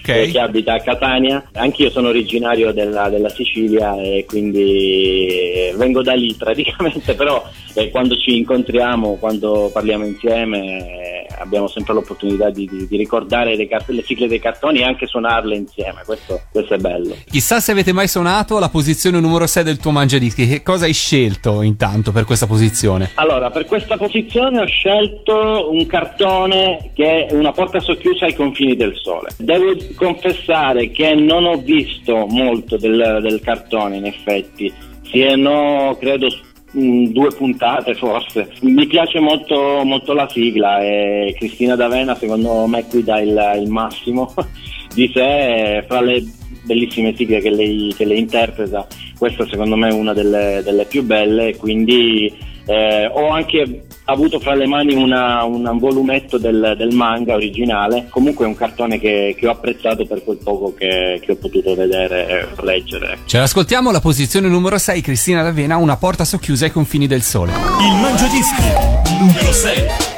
eh, 0.05 0.29
che 0.31 0.39
abita 0.39 0.73
a 0.73 0.81
Catania. 0.81 1.43
Anch'io 1.53 1.89
sono 1.89 2.09
originario 2.09 2.71
della, 2.71 3.09
della 3.09 3.29
Sicilia 3.29 3.95
e 3.95 4.25
quindi 4.27 5.71
vengo 5.75 6.01
da 6.01 6.13
lì 6.13 6.33
praticamente, 6.37 7.13
però 7.15 7.43
eh, 7.73 7.89
quando 7.89 8.15
ci 8.15 8.37
incontriamo, 8.37 9.15
quando 9.15 9.69
parliamo 9.71 10.05
insieme, 10.05 10.77
eh, 10.77 11.24
abbiamo 11.37 11.67
sempre 11.67 11.93
l'opportunità 11.93 12.49
di, 12.49 12.67
di- 12.67 12.87
di 12.87 12.97
ricordare 12.97 13.55
cart- 13.67 13.89
le 13.89 14.03
sigle 14.03 14.27
dei 14.27 14.39
cartoni 14.39 14.79
e 14.79 14.83
anche 14.83 15.05
suonarle 15.05 15.55
insieme, 15.55 16.01
questo, 16.05 16.41
questo 16.51 16.73
è 16.73 16.77
bello. 16.77 17.15
Chissà 17.29 17.59
se 17.59 17.71
avete 17.71 17.93
mai 17.93 18.07
suonato 18.07 18.59
la 18.59 18.69
posizione 18.69 19.19
numero 19.19 19.47
6 19.47 19.63
del 19.63 19.77
tuo 19.77 19.91
Mangia 19.91 20.17
Dischi. 20.17 20.47
Che 20.47 20.63
cosa 20.63 20.85
hai 20.85 20.93
scelto 20.93 21.61
intanto 21.61 22.11
per 22.11 22.25
questa 22.25 22.47
posizione? 22.47 23.11
Allora, 23.15 23.49
per 23.49 23.65
questa 23.65 23.97
posizione 23.97 24.61
ho 24.61 24.65
scelto 24.65 25.71
un 25.71 25.85
cartone 25.85 26.91
che 26.93 27.25
è 27.25 27.33
una 27.33 27.51
porta 27.51 27.79
socchiusa 27.79 28.25
ai 28.25 28.35
confini 28.35 28.75
del 28.75 28.95
sole. 28.95 29.29
Devo 29.37 29.75
confessare 29.95 30.91
che 30.91 31.13
non 31.13 31.45
ho 31.45 31.57
visto 31.57 32.25
molto 32.27 32.77
del, 32.77 33.19
del 33.21 33.39
cartone, 33.41 33.97
in 33.97 34.05
effetti. 34.05 34.73
Siano, 35.03 35.95
credo, 35.99 36.27
mm, 36.77 37.05
due 37.07 37.29
puntate 37.29 37.95
forse. 37.95 38.51
Mi 38.61 38.85
piace 38.87 39.19
molto, 39.19 39.83
molto 39.83 40.13
la 40.13 40.27
sigla 40.29 40.81
e 40.81 41.35
Cristina 41.37 41.75
D'Avena 41.75 42.15
secondo 42.15 42.65
me 42.67 42.85
qui 42.87 43.03
dà 43.03 43.19
il, 43.19 43.59
il 43.61 43.69
massimo 43.69 44.33
di 44.93 45.09
sé 45.13 45.83
fra 45.87 46.01
le 46.01 46.23
bellissime 46.63 47.15
sigle 47.15 47.39
che 47.39 47.49
lei, 47.49 47.93
che 47.95 48.05
lei 48.05 48.19
interpreta. 48.19 48.87
Questa 49.17 49.45
secondo 49.45 49.75
me 49.75 49.89
è 49.89 49.93
una 49.93 50.13
delle, 50.13 50.61
delle 50.63 50.85
più 50.85 51.03
belle, 51.03 51.55
quindi 51.55 52.31
eh, 52.65 53.07
ho 53.07 53.29
anche 53.29 53.83
avuto 54.05 54.39
fra 54.39 54.53
le 54.55 54.67
mani 54.67 54.93
una- 54.93 55.43
un 55.43 55.77
volumetto 55.79 56.37
del, 56.37 56.75
del 56.77 56.93
manga 56.93 57.33
originale, 57.33 58.07
comunque 58.09 58.45
è 58.45 58.47
un 58.47 58.55
cartone 58.55 58.99
che, 58.99 59.35
che 59.37 59.47
ho 59.47 59.51
apprezzato 59.51 60.05
per 60.05 60.23
quel 60.23 60.37
poco 60.43 60.73
che, 60.77 61.19
che 61.23 61.31
ho 61.31 61.35
potuto 61.35 61.73
vedere 61.75 62.27
e 62.27 62.47
leggere. 62.63 63.19
Ce 63.25 63.37
l'ascoltiamo 63.37 63.89
alla 63.89 64.01
posizione 64.01 64.47
numero 64.47 64.77
6, 64.77 65.01
Cristina 65.01 65.43
D'Avena, 65.43 65.77
una 65.77 65.97
porta 65.97 66.23
socchiusa 66.25 66.65
ai 66.65 66.71
confini 66.71 67.07
del 67.07 67.21
sole. 67.23 67.51
Il 67.51 67.99
Mangia 68.01 68.27
Dischi 68.27 69.19
numero 69.19 69.51
6. 69.51 70.14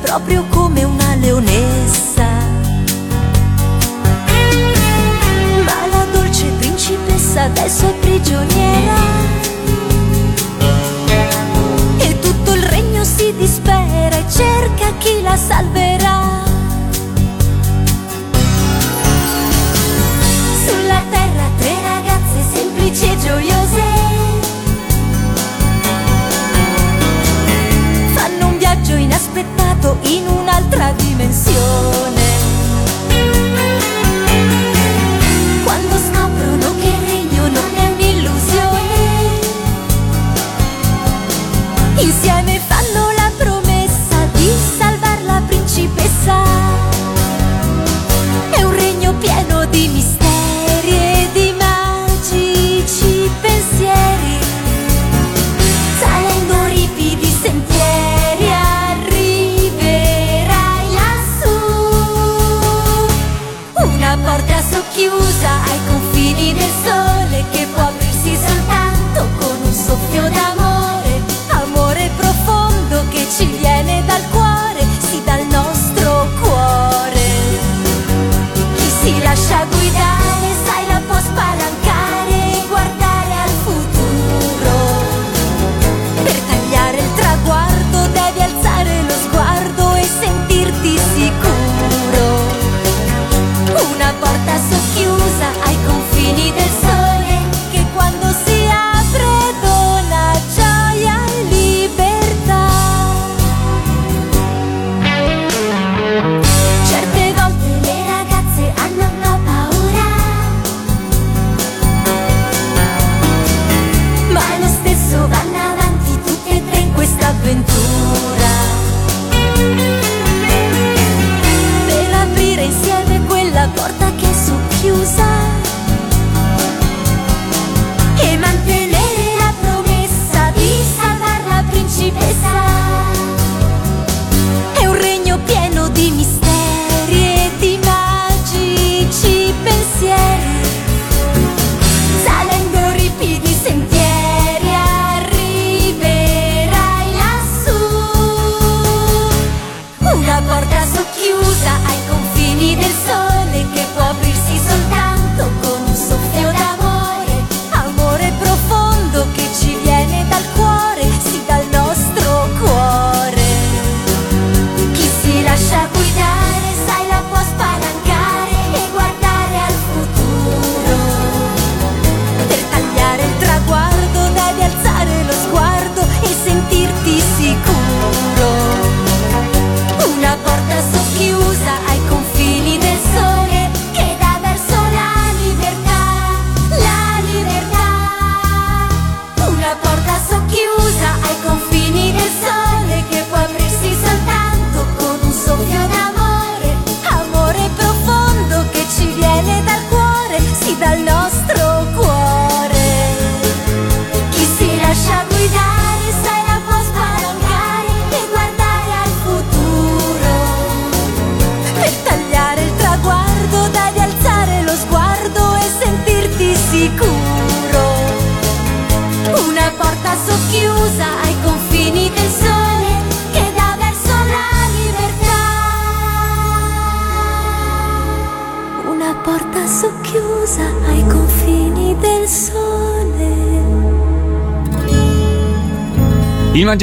Proprio 0.00 0.44
come 0.48 0.84
una 0.84 1.14
leonessa. 1.14 2.26
Ma 5.64 5.86
la 5.90 6.06
dolce 6.12 6.46
principessa 6.58 7.42
adesso 7.42 7.88
è 7.88 7.94
prigioniera. 7.94 8.94
E 11.98 12.18
tutto 12.20 12.52
il 12.52 12.62
regno 12.62 13.04
si 13.04 13.34
dispera 13.36 14.16
e 14.16 14.24
cerca 14.30 14.92
chi 14.98 15.22
la 15.22 15.36
salverà. 15.36 16.42
Sulla 20.66 21.02
terra 21.10 21.50
tre 21.58 21.74
ragazze 21.82 22.44
semplici 22.52 23.10
e 23.10 23.18
gioiose 23.18 23.93
in 30.02 30.26
un'altra 30.26 30.92
dimensione 30.96 32.13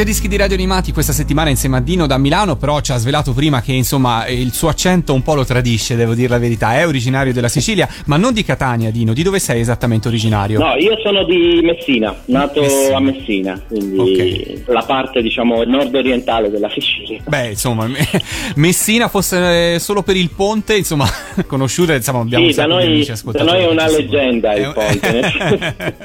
Mangiadischi 0.02 0.28
di 0.30 0.38
Radio 0.38 0.56
Animati 0.56 0.92
questa 0.94 1.14
settimana 1.14 1.52
insieme 1.52 1.78
a 1.78 1.80
Dino 1.80 2.08
da 2.08 2.18
Milano, 2.18 2.56
però 2.56 2.82
ci 2.82 2.92
ha 2.92 2.98
svelato 2.98 3.34
prima 3.34 3.62
che 3.62 3.72
insomma 3.72 4.26
il 4.26 4.52
suo 4.52 4.68
accento 4.68 5.14
un 5.14 5.22
po' 5.22 5.36
lo 5.36 5.46
tradisce, 5.46 5.96
devo 5.96 6.16
dire 6.16 6.28
la 6.28 6.40
verità. 6.40 6.74
È 6.76 6.88
originario 6.88 7.32
della 7.34 7.50
Sicilia, 7.50 7.88
ma 8.06 8.18
non 8.18 8.34
di 8.34 8.44
Catania, 8.44 8.90
Dino. 8.90 9.14
Di 9.14 9.22
dove 9.22 9.38
sei 9.38 9.60
esattamente 9.62 10.08
originario? 10.08 10.58
No, 10.58 10.74
io 10.76 10.98
sono 11.04 11.24
di 11.24 11.60
Messina, 11.62 12.16
nato 12.26 12.62
Messina. 12.62 12.98
a 12.98 13.00
Messina, 13.00 13.62
quindi 13.68 14.64
la 14.66 14.82
parte 14.82 15.22
diciamo 15.22 15.64
nord-orientale 15.66 16.50
della 16.50 16.72
Sicilia. 16.72 17.22
Beh, 17.28 17.50
insomma, 17.50 17.86
me- 17.86 18.00
Messina 18.56 19.08
fosse 19.08 19.76
eh, 19.76 19.80
solo 19.80 20.02
per 20.02 20.16
il 20.16 20.32
ponte, 20.36 20.78
insomma, 20.78 21.08
conosciuta, 21.46 21.94
insomma, 21.94 22.22
abbiamo 22.22 22.48
Sì, 22.50 22.56
da 22.56 22.66
noi, 22.66 23.06
da 23.06 23.44
noi 23.44 23.62
è 23.62 23.68
una 23.68 23.88
leggenda 23.88 24.56
il 24.56 24.64
Eh, 24.64 24.72
ponte. 24.74 25.96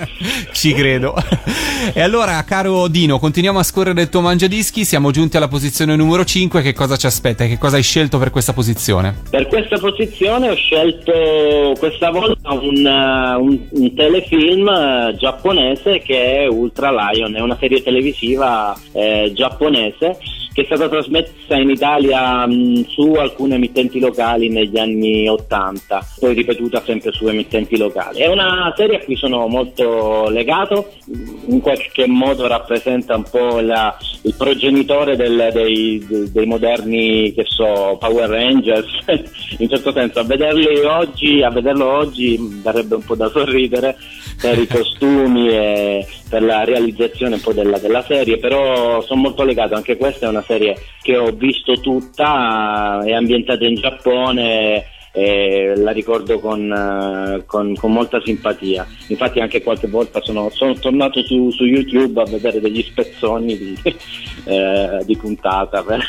Ci 0.52 0.74
credo. 0.74 1.14
E 1.94 2.02
allora, 2.02 2.44
caro 2.44 2.88
Dino, 2.88 3.18
continuiamo 3.18 3.58
a 3.58 3.62
scorrere 3.62 3.84
il 3.90 4.08
tuo 4.08 4.20
mangiadischi. 4.20 4.84
Siamo 4.84 5.10
giunti 5.10 5.36
alla 5.36 5.48
posizione 5.48 5.96
numero 5.96 6.24
5. 6.24 6.62
Che 6.62 6.72
cosa 6.72 6.96
ci 6.96 7.06
aspetta? 7.06 7.46
Che 7.46 7.58
cosa 7.58 7.76
hai 7.76 7.82
scelto 7.82 8.18
per 8.18 8.30
questa 8.30 8.52
posizione? 8.52 9.14
Per 9.30 9.46
questa 9.46 9.78
posizione 9.78 10.50
ho 10.50 10.54
scelto 10.54 11.74
questa 11.78 12.10
volta 12.10 12.52
un, 12.52 12.84
uh, 12.84 13.42
un- 13.42 13.66
un 13.70 13.94
telefilm 13.94 14.66
uh, 14.66 15.16
giapponese 15.16 16.00
che 16.00 16.36
è 16.44 16.46
Ultra 16.46 16.90
Lion, 16.90 17.36
è 17.36 17.40
una 17.40 17.56
serie 17.58 17.82
televisiva 17.82 18.76
eh, 18.92 19.30
giapponese 19.34 20.18
che 20.56 20.62
è 20.62 20.64
stata 20.64 20.88
trasmessa 20.88 21.54
in 21.54 21.68
Italia 21.68 22.46
mh, 22.46 22.86
su 22.88 23.12
alcune 23.12 23.56
emittenti 23.56 24.00
locali 24.00 24.48
negli 24.48 24.78
anni 24.78 25.28
80, 25.28 26.06
poi 26.18 26.32
ripetuta 26.32 26.82
sempre 26.82 27.12
su 27.12 27.26
emittenti 27.28 27.76
locali. 27.76 28.20
È 28.20 28.26
una 28.26 28.72
serie 28.74 28.96
a 28.96 29.04
cui 29.04 29.16
sono 29.16 29.48
molto 29.48 30.30
legato, 30.30 30.92
in 31.48 31.60
qualche 31.60 32.06
modo 32.06 32.46
rappresenta 32.46 33.16
un 33.16 33.24
po' 33.30 33.60
la- 33.60 33.94
il 34.22 34.34
progenitore 34.34 35.14
del- 35.14 35.50
dei, 35.52 36.30
dei- 36.32 36.46
moderni, 36.46 37.34
che 37.34 37.44
so, 37.46 37.98
Power 38.00 38.30
Rangers, 38.30 38.86
in 39.58 39.68
certo 39.68 39.92
senso. 39.92 40.20
A 40.20 40.24
vederli 40.24 40.78
oggi, 40.86 41.42
a 41.42 41.50
vederlo 41.50 41.86
oggi 41.86 42.38
mh, 42.38 42.62
darebbe 42.62 42.94
un 42.94 43.04
po' 43.04 43.14
da 43.14 43.28
sorridere 43.28 43.94
per 44.40 44.58
i 44.58 44.66
costumi 44.66 45.48
e 45.50 46.06
per 46.28 46.42
la 46.42 46.64
realizzazione 46.64 47.36
un 47.36 47.40
po' 47.40 47.52
della, 47.52 47.78
della 47.78 48.02
serie, 48.02 48.38
però 48.38 49.00
sono 49.02 49.20
molto 49.20 49.44
legato, 49.44 49.74
anche 49.74 49.96
questa 49.96 50.26
è 50.26 50.28
una 50.28 50.42
serie 50.42 50.76
che 51.02 51.16
ho 51.16 51.30
visto 51.32 51.74
tutta, 51.80 53.02
è 53.04 53.12
ambientata 53.12 53.64
in 53.64 53.74
Giappone 53.74 54.84
e 55.16 55.72
la 55.76 55.92
ricordo 55.92 56.38
con, 56.40 56.70
eh, 56.70 57.44
con- 57.46 57.74
con 57.74 57.90
molta 57.90 58.20
simpatia. 58.22 58.86
Infatti 59.06 59.40
anche 59.40 59.62
qualche 59.62 59.86
volta 59.86 60.20
sono, 60.20 60.50
sono 60.52 60.74
tornato 60.74 61.22
su, 61.24 61.50
su 61.50 61.64
YouTube 61.64 62.20
a 62.20 62.26
vedere 62.26 62.60
degli 62.60 62.82
spezzoni 62.82 63.56
di, 63.56 63.78
eh, 64.44 65.02
di 65.06 65.16
puntata 65.16 65.82
per, 65.82 66.04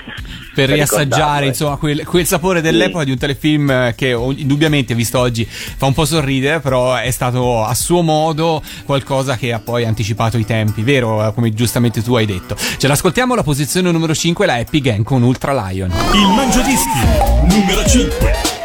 Per 0.53 0.69
riassaggiare, 0.69 1.45
eh. 1.45 1.47
insomma, 1.49 1.77
quel, 1.77 2.05
quel 2.05 2.25
sapore 2.25 2.59
dell'epoca 2.59 3.05
di 3.05 3.11
un 3.11 3.17
telefilm 3.17 3.71
eh, 3.71 3.93
che 3.95 4.09
indubbiamente, 4.09 4.93
visto 4.93 5.19
oggi, 5.19 5.45
fa 5.45 5.85
un 5.85 5.93
po' 5.93 6.03
sorridere, 6.03 6.59
però 6.59 6.95
è 6.95 7.11
stato 7.11 7.63
a 7.63 7.73
suo 7.73 8.01
modo 8.01 8.61
qualcosa 8.85 9.37
che 9.37 9.53
ha 9.53 9.59
poi 9.59 9.85
anticipato 9.85 10.37
i 10.37 10.45
tempi, 10.45 10.81
vero? 10.81 11.25
Eh, 11.25 11.33
Come 11.33 11.53
giustamente 11.53 12.03
tu 12.03 12.13
hai 12.15 12.25
detto. 12.25 12.57
Ce 12.57 12.87
l'ascoltiamo 12.87 13.31
alla 13.31 13.43
posizione 13.43 13.89
numero 13.89 14.13
5, 14.13 14.45
la 14.45 14.55
Happy 14.55 14.81
Gang 14.81 15.05
con 15.05 15.23
Ultra 15.23 15.53
Lion. 15.53 15.91
Il 16.13 16.27
Mangiadischi 16.35 16.99
numero 17.47 17.87
5. 17.87 18.56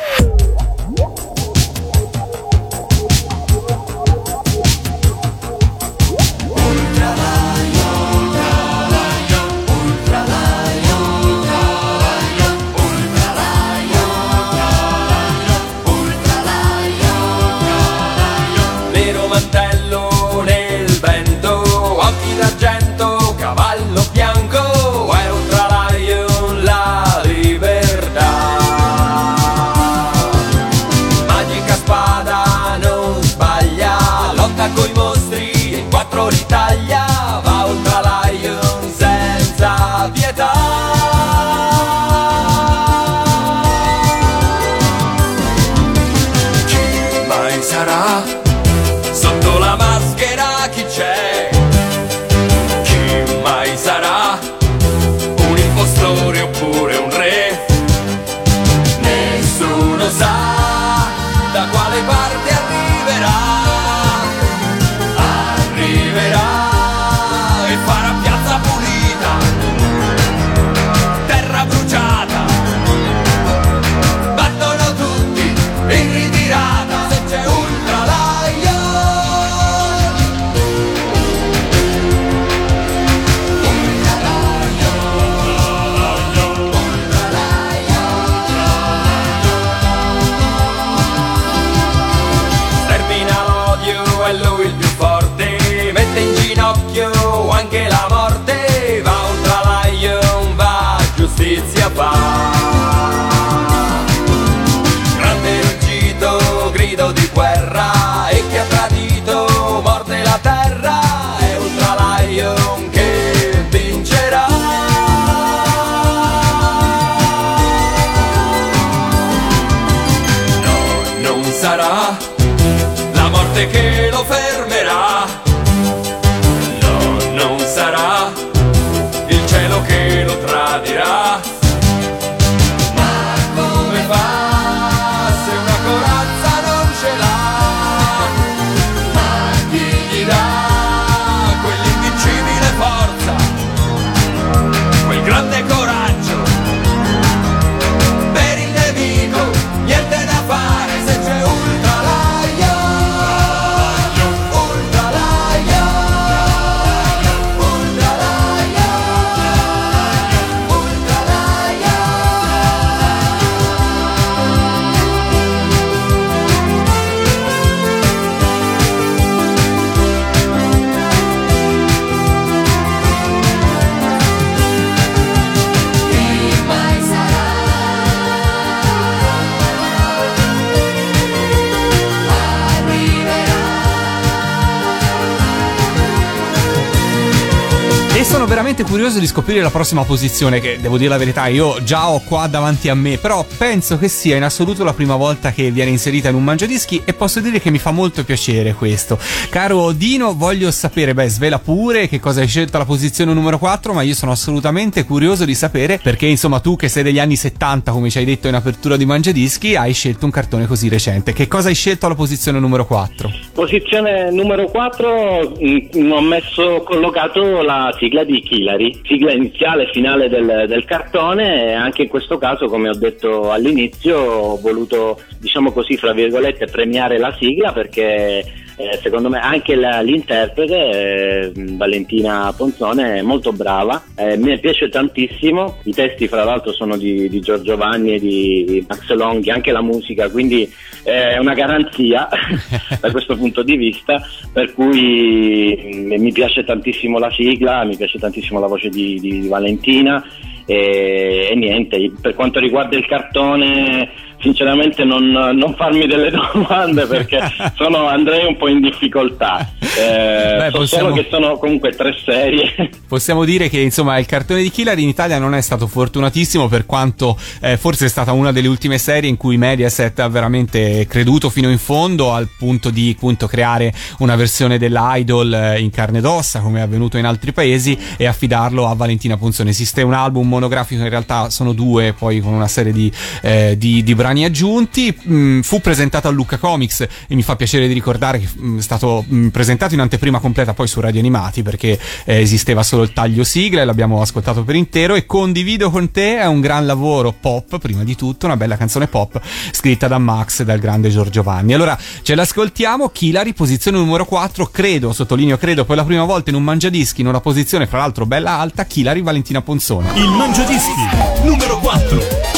Veramente 188.72 188.84
curioso 188.84 189.18
di 189.18 189.26
scoprire 189.26 189.60
la 189.60 189.70
prossima 189.70 190.02
posizione, 190.04 190.58
che 190.58 190.78
devo 190.80 190.96
dire 190.96 191.10
la 191.10 191.18
verità, 191.18 191.46
io 191.46 191.82
già 191.82 192.08
ho 192.08 192.22
qua 192.24 192.46
davanti 192.46 192.88
a 192.88 192.94
me, 192.94 193.18
però 193.18 193.44
penso 193.58 193.98
che 193.98 194.08
sia 194.08 194.36
in 194.36 194.44
assoluto 194.44 194.82
la 194.82 194.94
prima 194.94 195.14
volta 195.14 195.52
che 195.52 195.70
viene 195.70 195.90
inserita 195.90 196.30
in 196.30 196.36
un 196.36 196.44
mangiadischi 196.44 197.02
e 197.04 197.12
posso 197.12 197.40
dire 197.40 197.60
che 197.60 197.70
mi 197.70 197.78
fa 197.78 197.90
molto 197.90 198.24
piacere 198.24 198.72
questo. 198.72 199.18
Caro 199.50 199.92
Dino, 199.92 200.34
voglio 200.34 200.70
sapere, 200.70 201.12
beh, 201.12 201.28
svela 201.28 201.58
pure 201.58 202.08
che 202.08 202.18
cosa 202.18 202.40
hai 202.40 202.48
scelto 202.48 202.76
alla 202.76 202.86
posizione 202.86 203.34
numero 203.34 203.58
4, 203.58 203.92
ma 203.92 204.02
io 204.02 204.14
sono 204.14 204.32
assolutamente 204.32 205.04
curioso 205.04 205.44
di 205.44 205.54
sapere 205.54 206.00
perché, 206.02 206.26
insomma, 206.26 206.60
tu 206.60 206.76
che 206.76 206.88
sei 206.88 207.02
degli 207.02 207.18
anni 207.18 207.36
70, 207.36 207.92
come 207.92 208.08
ci 208.08 208.18
hai 208.18 208.24
detto 208.24 208.48
in 208.48 208.54
apertura 208.54 208.96
di 208.96 209.04
mangiadischi, 209.04 209.76
hai 209.76 209.92
scelto 209.92 210.24
un 210.24 210.30
cartone 210.30 210.66
così 210.66 210.88
recente. 210.88 211.34
Che 211.34 211.46
cosa 211.46 211.68
hai 211.68 211.74
scelto 211.74 212.06
alla 212.06 212.14
posizione 212.14 212.58
numero 212.58 212.86
4? 212.86 213.30
Posizione 213.52 214.30
numero 214.30 214.66
4 214.66 215.56
mh, 215.60 216.10
ho 216.10 216.20
messo 216.22 216.82
collocato 216.84 217.60
la 217.62 217.94
sigla 217.98 218.24
di 218.24 218.40
Killary, 218.62 219.00
sigla 219.04 219.32
iniziale 219.32 219.84
e 219.84 219.92
finale 219.92 220.28
del, 220.28 220.66
del 220.68 220.84
cartone 220.84 221.66
e 221.66 221.72
anche 221.72 222.02
in 222.02 222.08
questo 222.08 222.38
caso 222.38 222.66
come 222.66 222.88
ho 222.88 222.94
detto 222.94 223.50
all'inizio 223.50 224.16
ho 224.16 224.56
voluto 224.60 225.20
diciamo 225.38 225.72
così 225.72 225.96
fra 225.96 226.12
virgolette 226.12 226.66
premiare 226.66 227.18
la 227.18 227.34
sigla 227.38 227.72
perché 227.72 228.44
eh, 228.76 228.98
secondo 229.02 229.28
me 229.28 229.38
anche 229.38 229.74
la- 229.74 230.00
l'interprete 230.00 230.74
eh, 230.74 231.52
Valentina 231.54 232.52
Ponzone 232.56 233.18
è 233.18 233.22
molto 233.22 233.52
brava, 233.52 234.02
eh, 234.16 234.36
mi 234.36 234.58
piace 234.58 234.88
tantissimo, 234.88 235.78
i 235.84 235.92
testi 235.92 236.28
fra 236.28 236.44
l'altro 236.44 236.72
sono 236.72 236.96
di, 236.96 237.28
di 237.28 237.40
Giorgio 237.40 237.76
Vanni 237.76 238.14
e 238.14 238.18
di 238.18 238.84
Max 238.88 239.10
Longhi, 239.10 239.50
anche 239.50 239.72
la 239.72 239.82
musica, 239.82 240.30
quindi 240.30 240.70
eh, 241.04 241.30
è 241.30 241.38
una 241.38 241.54
garanzia 241.54 242.28
da 243.00 243.10
questo 243.10 243.36
punto 243.36 243.62
di 243.62 243.76
vista, 243.76 244.22
per 244.52 244.72
cui 244.72 245.92
mm, 245.94 246.14
mi 246.14 246.32
piace 246.32 246.64
tantissimo 246.64 247.18
la 247.18 247.30
sigla, 247.30 247.84
mi 247.84 247.96
piace 247.96 248.18
tantissimo 248.18 248.60
la 248.60 248.66
voce 248.66 248.88
di, 248.88 249.18
di 249.20 249.48
Valentina 249.48 250.24
e, 250.66 251.48
e 251.50 251.54
niente, 251.54 252.12
per 252.20 252.34
quanto 252.34 252.60
riguarda 252.60 252.96
il 252.96 253.06
cartone 253.06 254.10
sinceramente 254.42 255.04
non, 255.04 255.30
non 255.30 255.74
farmi 255.76 256.06
delle 256.06 256.30
domande 256.52 257.06
perché 257.06 257.40
sono, 257.76 258.08
andrei 258.08 258.44
un 258.46 258.56
po' 258.56 258.68
in 258.68 258.80
difficoltà. 258.80 259.72
Eh, 259.80 260.56
Beh, 260.58 260.68
so 260.70 260.78
possiamo- 260.78 261.08
solo 261.10 261.14
che 261.22 261.28
sono 261.30 261.56
comunque 261.58 261.90
tre 261.92 262.14
serie. 262.24 262.90
Possiamo 263.06 263.44
dire 263.44 263.68
che 263.68 263.78
insomma 263.78 264.18
il 264.18 264.26
cartone 264.26 264.62
di 264.62 264.70
Killer 264.70 264.98
in 264.98 265.08
Italia 265.08 265.38
non 265.38 265.54
è 265.54 265.60
stato 265.60 265.86
fortunatissimo 265.86 266.66
per 266.68 266.86
quanto 266.86 267.38
eh, 267.60 267.76
forse 267.76 268.06
è 268.06 268.08
stata 268.08 268.32
una 268.32 268.52
delle 268.52 268.68
ultime 268.68 268.98
serie 268.98 269.28
in 269.28 269.36
cui 269.36 269.56
Mediaset 269.56 270.18
ha 270.18 270.28
veramente 270.28 271.06
creduto 271.06 271.50
fino 271.50 271.70
in 271.70 271.78
fondo 271.78 272.32
al 272.32 272.48
punto 272.58 272.90
di 272.90 273.12
appunto 273.14 273.46
creare 273.46 273.92
una 274.18 274.34
versione 274.34 274.78
dell'Idol 274.78 275.52
eh, 275.52 275.80
in 275.80 275.90
carne 275.90 276.18
ed 276.18 276.24
ossa 276.24 276.60
come 276.60 276.78
è 276.78 276.82
avvenuto 276.82 277.18
in 277.18 277.26
altri 277.26 277.52
paesi 277.52 277.96
e 278.16 278.26
affidarlo 278.26 278.88
a 278.88 278.94
Valentina 278.94 279.36
Punzone. 279.36 279.70
Esiste 279.70 280.00
un 280.02 280.14
album 280.14 280.48
monografico, 280.48 281.02
in 281.02 281.08
realtà 281.10 281.50
sono 281.50 281.72
due, 281.74 282.14
poi 282.18 282.40
con 282.40 282.54
una 282.54 282.68
serie 282.68 282.92
di, 282.92 283.12
eh, 283.42 283.76
di- 283.76 284.02
di 284.02 284.14
brani 284.14 284.31
aggiunti. 284.40 285.16
Mm, 285.28 285.60
fu 285.60 285.80
presentato 285.80 286.28
a 286.28 286.30
Lucca 286.30 286.56
Comics 286.56 287.00
e 287.00 287.34
mi 287.34 287.42
fa 287.42 287.56
piacere 287.56 287.86
di 287.86 287.92
ricordare 287.92 288.38
che 288.38 288.48
mm, 288.58 288.78
è 288.78 288.82
stato 288.82 289.24
mm, 289.30 289.48
presentato 289.48 289.94
in 289.94 290.00
anteprima 290.00 290.38
completa 290.38 290.74
poi 290.74 290.88
su 290.88 291.00
Radio 291.00 291.20
Animati 291.20 291.62
perché 291.62 291.98
eh, 292.24 292.40
esisteva 292.40 292.82
solo 292.82 293.02
il 293.02 293.12
taglio 293.12 293.44
sigla 293.44 293.82
e 293.82 293.84
l'abbiamo 293.84 294.20
ascoltato 294.20 294.64
per 294.64 294.74
intero 294.74 295.14
e 295.14 295.26
condivido 295.26 295.90
con 295.90 296.10
te 296.10 296.38
è 296.38 296.46
un 296.46 296.60
gran 296.60 296.86
lavoro 296.86 297.34
pop 297.38 297.78
prima 297.78 298.02
di 298.04 298.16
tutto 298.16 298.46
una 298.46 298.56
bella 298.56 298.76
canzone 298.76 299.06
pop 299.06 299.40
scritta 299.70 300.08
da 300.08 300.18
Max 300.18 300.60
e 300.60 300.64
dal 300.64 300.78
grande 300.78 301.10
Giorgio 301.10 301.42
Vanni 301.42 301.74
allora 301.74 301.98
ce 302.22 302.34
l'ascoltiamo 302.34 303.10
Kilari 303.10 303.52
posizione 303.52 303.98
numero 303.98 304.24
4 304.24 304.66
credo 304.66 305.12
sottolineo 305.12 305.58
credo 305.58 305.84
per 305.84 305.96
la 305.96 306.04
prima 306.04 306.24
volta 306.24 306.50
in 306.50 306.56
un 306.56 306.64
mangiadischi 306.64 307.20
in 307.20 307.26
una 307.26 307.40
posizione 307.40 307.86
fra 307.86 307.98
l'altro 307.98 308.26
bella 308.26 308.58
alta 308.58 308.84
Kilari 308.84 309.20
Valentina 309.22 309.60
Ponzone 309.60 310.12
Il 310.14 310.30
Mangiadischi 310.30 311.42
numero 311.44 311.78
4. 311.78 312.51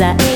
casa 0.00 0.29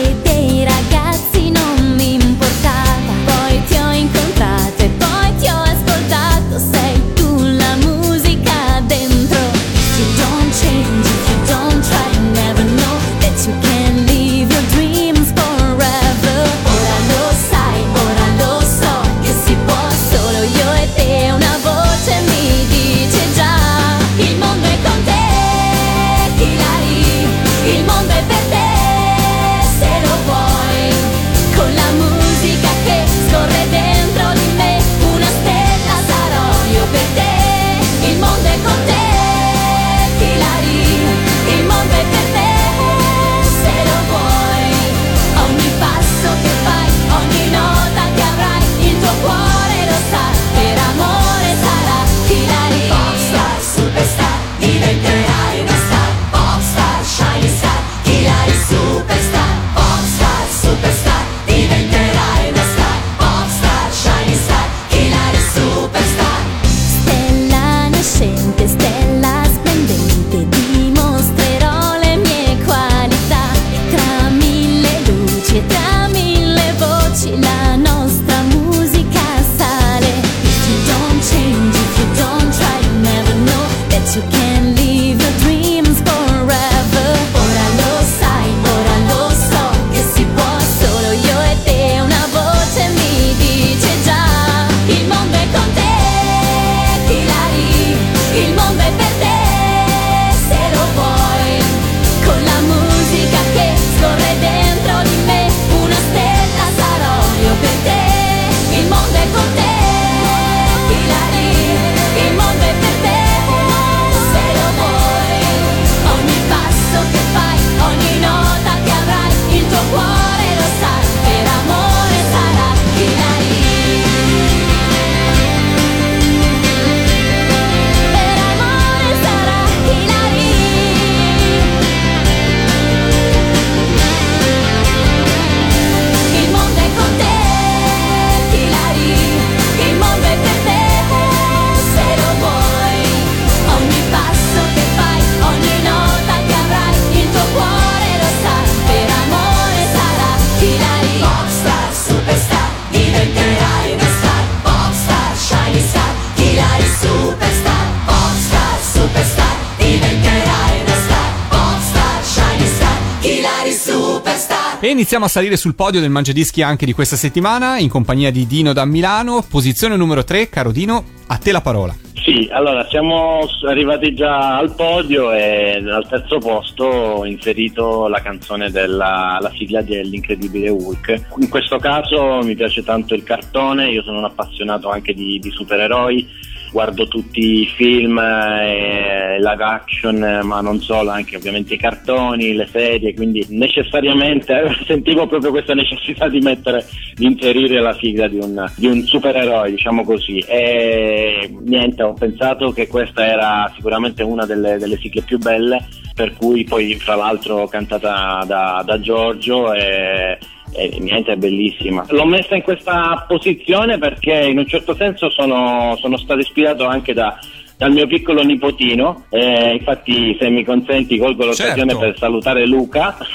iniziamo 165.05 165.26
a 165.26 165.28
salire 165.28 165.59
sul 165.59 165.74
podio 165.74 166.00
del 166.00 166.09
Mangiadischi 166.09 166.62
anche 166.62 166.86
di 166.86 166.94
questa 166.94 167.14
settimana 167.14 167.76
in 167.76 167.90
compagnia 167.90 168.30
di 168.30 168.46
Dino 168.46 168.72
da 168.72 168.86
Milano, 168.86 169.44
posizione 169.46 169.96
numero 169.96 170.24
3, 170.24 170.48
caro 170.48 170.72
Dino, 170.72 171.05
a 171.26 171.36
te 171.36 171.52
la 171.52 171.61
parola. 171.61 171.94
Sì, 172.14 172.48
allora 172.50 172.86
siamo 172.88 173.40
arrivati 173.68 174.14
già 174.14 174.57
al 174.57 174.74
podio 174.74 175.30
e 175.30 175.74
al 175.86 176.09
terzo 176.09 176.38
posto 176.38 176.84
ho 176.84 177.26
inserito 177.26 178.09
la 178.09 178.22
canzone 178.22 178.70
della 178.70 179.36
la 179.42 179.52
sigla 179.55 179.82
dell'Incredibile 179.82 180.70
Hulk. 180.70 181.26
In 181.38 181.50
questo 181.50 181.76
caso 181.76 182.38
mi 182.42 182.55
piace 182.55 182.82
tanto 182.82 183.12
il 183.12 183.24
cartone, 183.24 183.90
io 183.90 184.02
sono 184.02 184.16
un 184.16 184.24
appassionato 184.24 184.88
anche 184.88 185.12
di, 185.12 185.38
di 185.38 185.50
supereroi, 185.50 186.26
guardo 186.75 187.07
tutti 187.07 187.61
i 187.61 187.66
film, 187.66 188.18
eh, 188.18 189.39
live 189.39 189.62
action, 189.62 190.41
ma 190.43 190.61
non 190.61 190.81
solo, 190.81 191.11
anche 191.11 191.37
ovviamente 191.37 191.75
i 191.75 191.79
cartoni, 191.79 192.53
le 192.53 192.66
serie, 192.66 193.14
quindi 193.14 193.47
necessariamente 193.51 194.75
sentivo 194.85 195.29
proprio 195.29 195.53
questa 195.53 195.72
necessità 195.72 196.29
di 196.29 196.41
mettere, 196.41 196.85
di 197.14 197.27
inserire 197.27 197.81
la 197.81 197.95
sigla 197.95 198.27
di 198.27 198.39
un, 198.39 198.68
di 198.75 198.89
un 198.89 199.03
supereroe, 199.03 199.70
diciamo 199.70 200.03
così. 200.03 200.39
E 200.41 201.49
niente, 201.61 202.03
ho 202.03 202.12
pensato 202.12 202.72
che 202.72 202.89
questa 202.89 203.25
era 203.25 203.70
sicuramente 203.77 204.25
una 204.25 204.45
delle, 204.45 204.77
delle 204.77 204.97
sigle 204.97 205.22
più 205.22 205.39
belle, 205.39 205.87
per 206.12 206.35
cui 206.35 206.64
poi 206.64 206.97
fra 206.97 207.14
l'altro 207.14 207.68
cantata 207.68 208.43
da, 208.45 208.83
da 208.85 208.99
Giorgio 208.99 209.72
e, 209.72 210.39
e 210.75 210.99
niente, 210.99 211.33
è 211.33 211.37
bellissima. 211.37 212.05
L'ho 212.09 212.27
messa 212.27 212.55
in 212.55 212.62
questa 212.62 213.25
posizione 213.27 213.99
perché 213.99 214.33
in 214.33 214.59
un 214.59 214.66
certo 214.66 214.95
senso 214.95 215.31
sono, 215.31 215.97
sono 216.01 216.16
stato 216.16 216.41
ispirato 216.41 216.85
anche 216.85 217.12
da, 217.12 217.39
dal 217.77 217.93
mio 217.93 218.07
piccolo 218.07 218.43
nipotino, 218.43 219.25
eh, 219.31 219.75
infatti 219.75 220.37
se 220.39 220.49
mi 220.49 220.64
consenti 220.64 221.18
colgo 221.18 221.45
l'occasione 221.45 221.93
Certo. 221.93 221.99
per 221.99 222.18
salutare 222.18 222.66
Luca, 222.66 223.16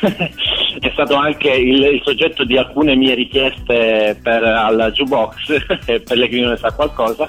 è 0.80 0.90
stato 0.94 1.16
anche 1.16 1.50
il, 1.50 1.84
il 1.84 2.02
soggetto 2.04 2.46
di 2.46 2.58
alcune 2.58 2.96
mie 2.96 3.16
richieste 3.16 4.18
per, 4.22 4.44
alla 4.44 4.92
jukebox, 4.92 5.66
e 5.86 6.00
Pellegrino 6.08 6.50
ne 6.50 6.58
sa 6.58 6.72
qualcosa, 6.72 7.28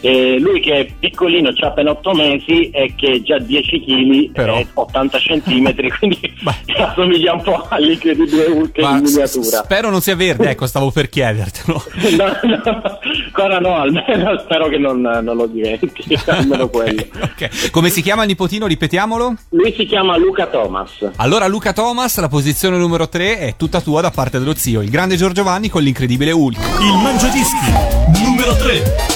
e 0.00 0.38
lui 0.38 0.60
che 0.60 0.72
è 0.80 0.86
piccolino, 0.98 1.48
ha 1.48 1.66
appena 1.66 1.90
8 1.90 2.12
mesi 2.14 2.70
e 2.70 2.94
che 2.96 3.22
già 3.22 3.38
10 3.38 3.80
kg 3.80 4.30
Però. 4.32 4.56
e 4.56 4.66
80 4.72 5.18
centimetri, 5.18 5.90
quindi 5.98 6.18
assomiglia 6.76 7.34
un 7.34 7.42
po' 7.42 7.66
all'incredibile 7.68 8.46
Hulk 8.46 8.78
in 8.78 9.06
s- 9.06 9.10
miniatura. 9.12 9.62
spero 9.64 9.90
non 9.90 10.00
sia 10.00 10.16
verde, 10.16 10.50
ecco, 10.50 10.66
stavo 10.66 10.90
per 10.90 11.08
chiedertelo. 11.08 11.82
No, 12.16 12.24
no, 12.42 12.62
ancora 12.62 13.58
no, 13.58 13.76
almeno 13.76 14.38
spero 14.38 14.68
che 14.68 14.78
non, 14.78 15.00
non 15.00 15.36
lo 15.36 15.46
diventi, 15.46 15.90
almeno 16.26 16.68
quello. 16.68 17.04
Ok. 17.20 17.70
Come 17.70 17.90
si 17.90 18.00
chiama 18.00 18.22
il 18.22 18.28
nipotino? 18.28 18.66
Ripetiamolo. 18.66 19.34
Lui 19.50 19.74
si 19.76 19.84
chiama 19.86 20.16
Luca 20.16 20.46
Thomas. 20.46 21.10
Allora 21.16 21.46
Luca 21.46 21.72
Thomas, 21.72 22.18
la 22.20 22.28
posizione 22.28 22.76
numero 22.78 23.08
3 23.08 23.38
è 23.38 23.54
tutta 23.56 23.80
tua 23.80 24.00
da 24.00 24.10
parte 24.10 24.38
dello 24.38 24.54
zio, 24.54 24.80
il 24.82 24.88
grande 24.90 25.16
Giorgio 25.16 25.42
Vanni 25.42 25.68
con 25.68 25.82
l'incredibile 25.82 26.30
Hulk. 26.32 26.56
Il 26.80 27.02
Mangiadischi 27.02 28.22
numero 28.24 28.54
3. 28.56 29.15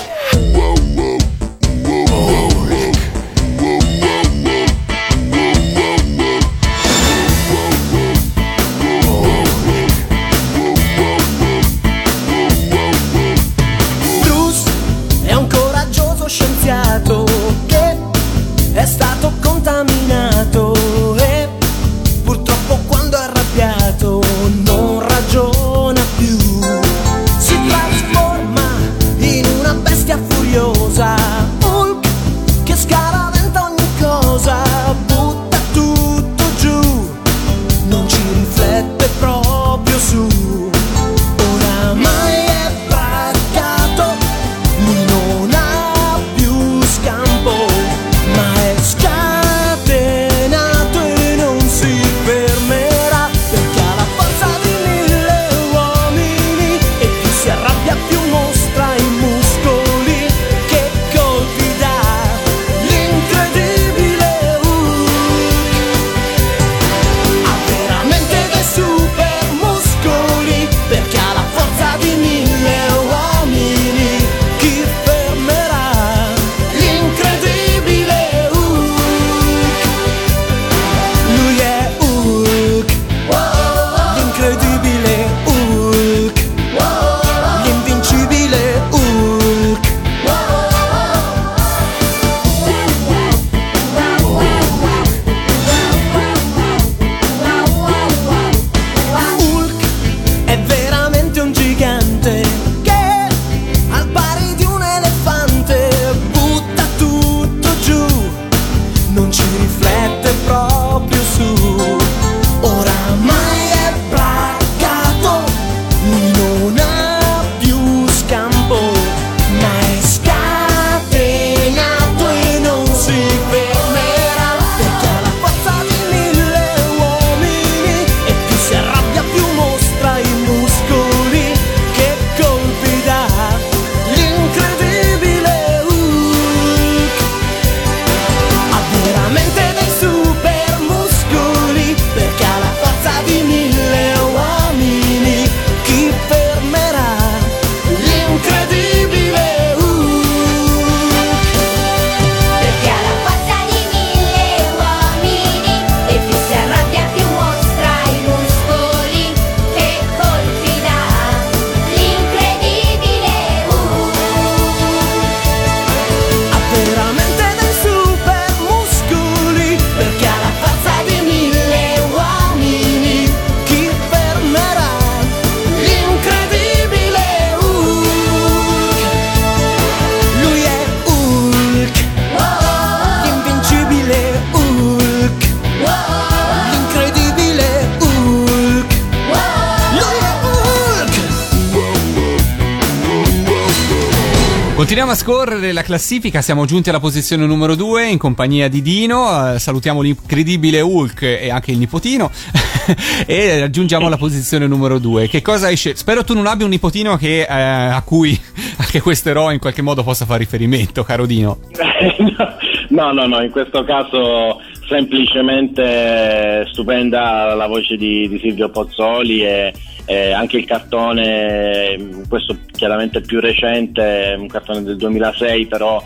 Scorrere 195.81 195.81
la 195.81 195.83
classifica, 195.83 196.43
siamo 196.43 196.67
giunti 196.67 196.91
alla 196.91 197.01
posizione 197.01 197.47
numero 197.47 197.75
2 197.75 198.09
in 198.09 198.19
compagnia 198.19 198.69
di 198.69 198.83
Dino, 198.83 199.55
eh, 199.55 199.59
salutiamo 199.59 200.03
l'incredibile 200.03 200.81
Hulk 200.81 201.23
e 201.23 201.51
anche 201.51 201.71
il 201.71 201.79
nipotino. 201.79 202.31
e 203.27 203.63
aggiungiamo 203.63 204.09
la 204.09 204.17
posizione 204.17 204.67
numero 204.67 204.99
2. 204.99 205.29
Che 205.29 205.43
cosa 205.43 205.71
scelto? 205.71 205.99
Spero 205.99 206.25
tu 206.25 206.35
non 206.35 206.47
abbia 206.47 206.65
un 206.65 206.71
nipotino 206.71 207.17
che, 207.17 207.43
eh, 207.43 207.47
a 207.49 208.03
cui 208.03 208.39
anche 208.77 209.01
questo 209.01 209.31
eroe 209.31 209.55
in 209.55 209.61
qualche 209.61 209.83
modo 209.83 210.03
possa 210.03 210.27
fare 210.27 210.41
riferimento, 210.41 211.03
caro 211.03 211.27
Dino. 211.27 211.59
no, 212.89 213.13
no, 213.13 213.27
no, 213.27 213.43
in 213.43 213.51
questo 213.51 213.85
caso 213.85 214.61
semplicemente 214.91 216.67
stupenda 216.73 217.55
la 217.55 217.69
voce 217.69 217.97
di, 217.97 218.29
di 218.29 218.41
Silvio 218.41 218.71
Pozzoli 218.71 219.47
e, 219.47 219.73
e 220.05 220.33
anche 220.33 220.57
il 220.57 220.65
cartone, 220.65 222.25
questo 222.29 222.57
chiaramente 222.73 223.21
più 223.21 223.39
recente, 223.39 224.35
un 224.37 224.49
cartone 224.49 224.83
del 224.83 224.97
2006, 224.97 225.67
però 225.67 226.03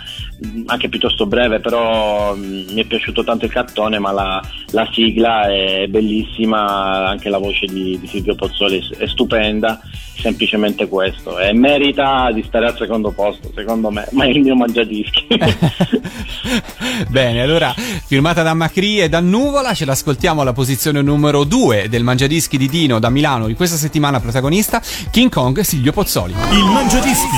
anche 0.67 0.89
piuttosto 0.89 1.27
breve, 1.27 1.61
però 1.61 2.35
mh, 2.35 2.73
mi 2.73 2.81
è 2.81 2.85
piaciuto 2.85 3.25
tanto 3.25 3.45
il 3.45 3.53
cartone, 3.53 3.99
ma 3.99 4.13
la, 4.13 4.43
la 4.71 4.89
sigla 4.93 5.49
è 5.49 5.87
bellissima, 5.89 7.09
anche 7.09 7.29
la 7.29 7.39
voce 7.39 7.67
di, 7.67 7.99
di 7.99 8.07
Silvio 8.07 8.35
Pozzoli 8.35 8.79
è, 8.79 9.05
è 9.05 9.07
stupenda, 9.07 9.81
semplicemente 10.19 10.89
questo, 10.89 11.39
e 11.39 11.53
merita 11.53 12.31
di 12.33 12.43
stare 12.47 12.67
al 12.67 12.77
secondo 12.77 13.11
posto, 13.11 13.51
secondo 13.55 13.91
me, 13.91 14.07
ma 14.13 14.25
è 14.25 14.29
il 14.29 14.41
mio 14.41 14.55
mangiadischi. 14.55 15.27
Bene, 17.09 17.43
allora, 17.43 17.75
firmata 18.07 18.43
da 18.43 18.55
Macri 18.55 19.01
e 19.01 19.09
da 19.09 19.21
Nuvola, 19.21 19.75
ce 19.75 19.85
l'ascoltiamo 19.85 20.41
alla 20.43 20.53
posizione 20.53 21.03
numero 21.03 21.45
2 21.45 21.89
del 21.89 22.03
Mangiadischi 22.03 22.57
di 22.57 22.69
Dino 22.69 22.99
da 22.99 23.11
Milano 23.11 23.47
di 23.47 23.55
questa 23.55 23.77
settimana 23.77 24.21
protagonista, 24.21 24.83
King 25.11 25.31
Kong 25.31 25.59
e 25.59 25.65
Silvio 25.65 25.93
Pozzoli. 25.93 26.33
Il 26.33 26.65
Mangiadischi 26.65 27.37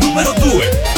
numero 0.00 0.32
2. 0.32 0.91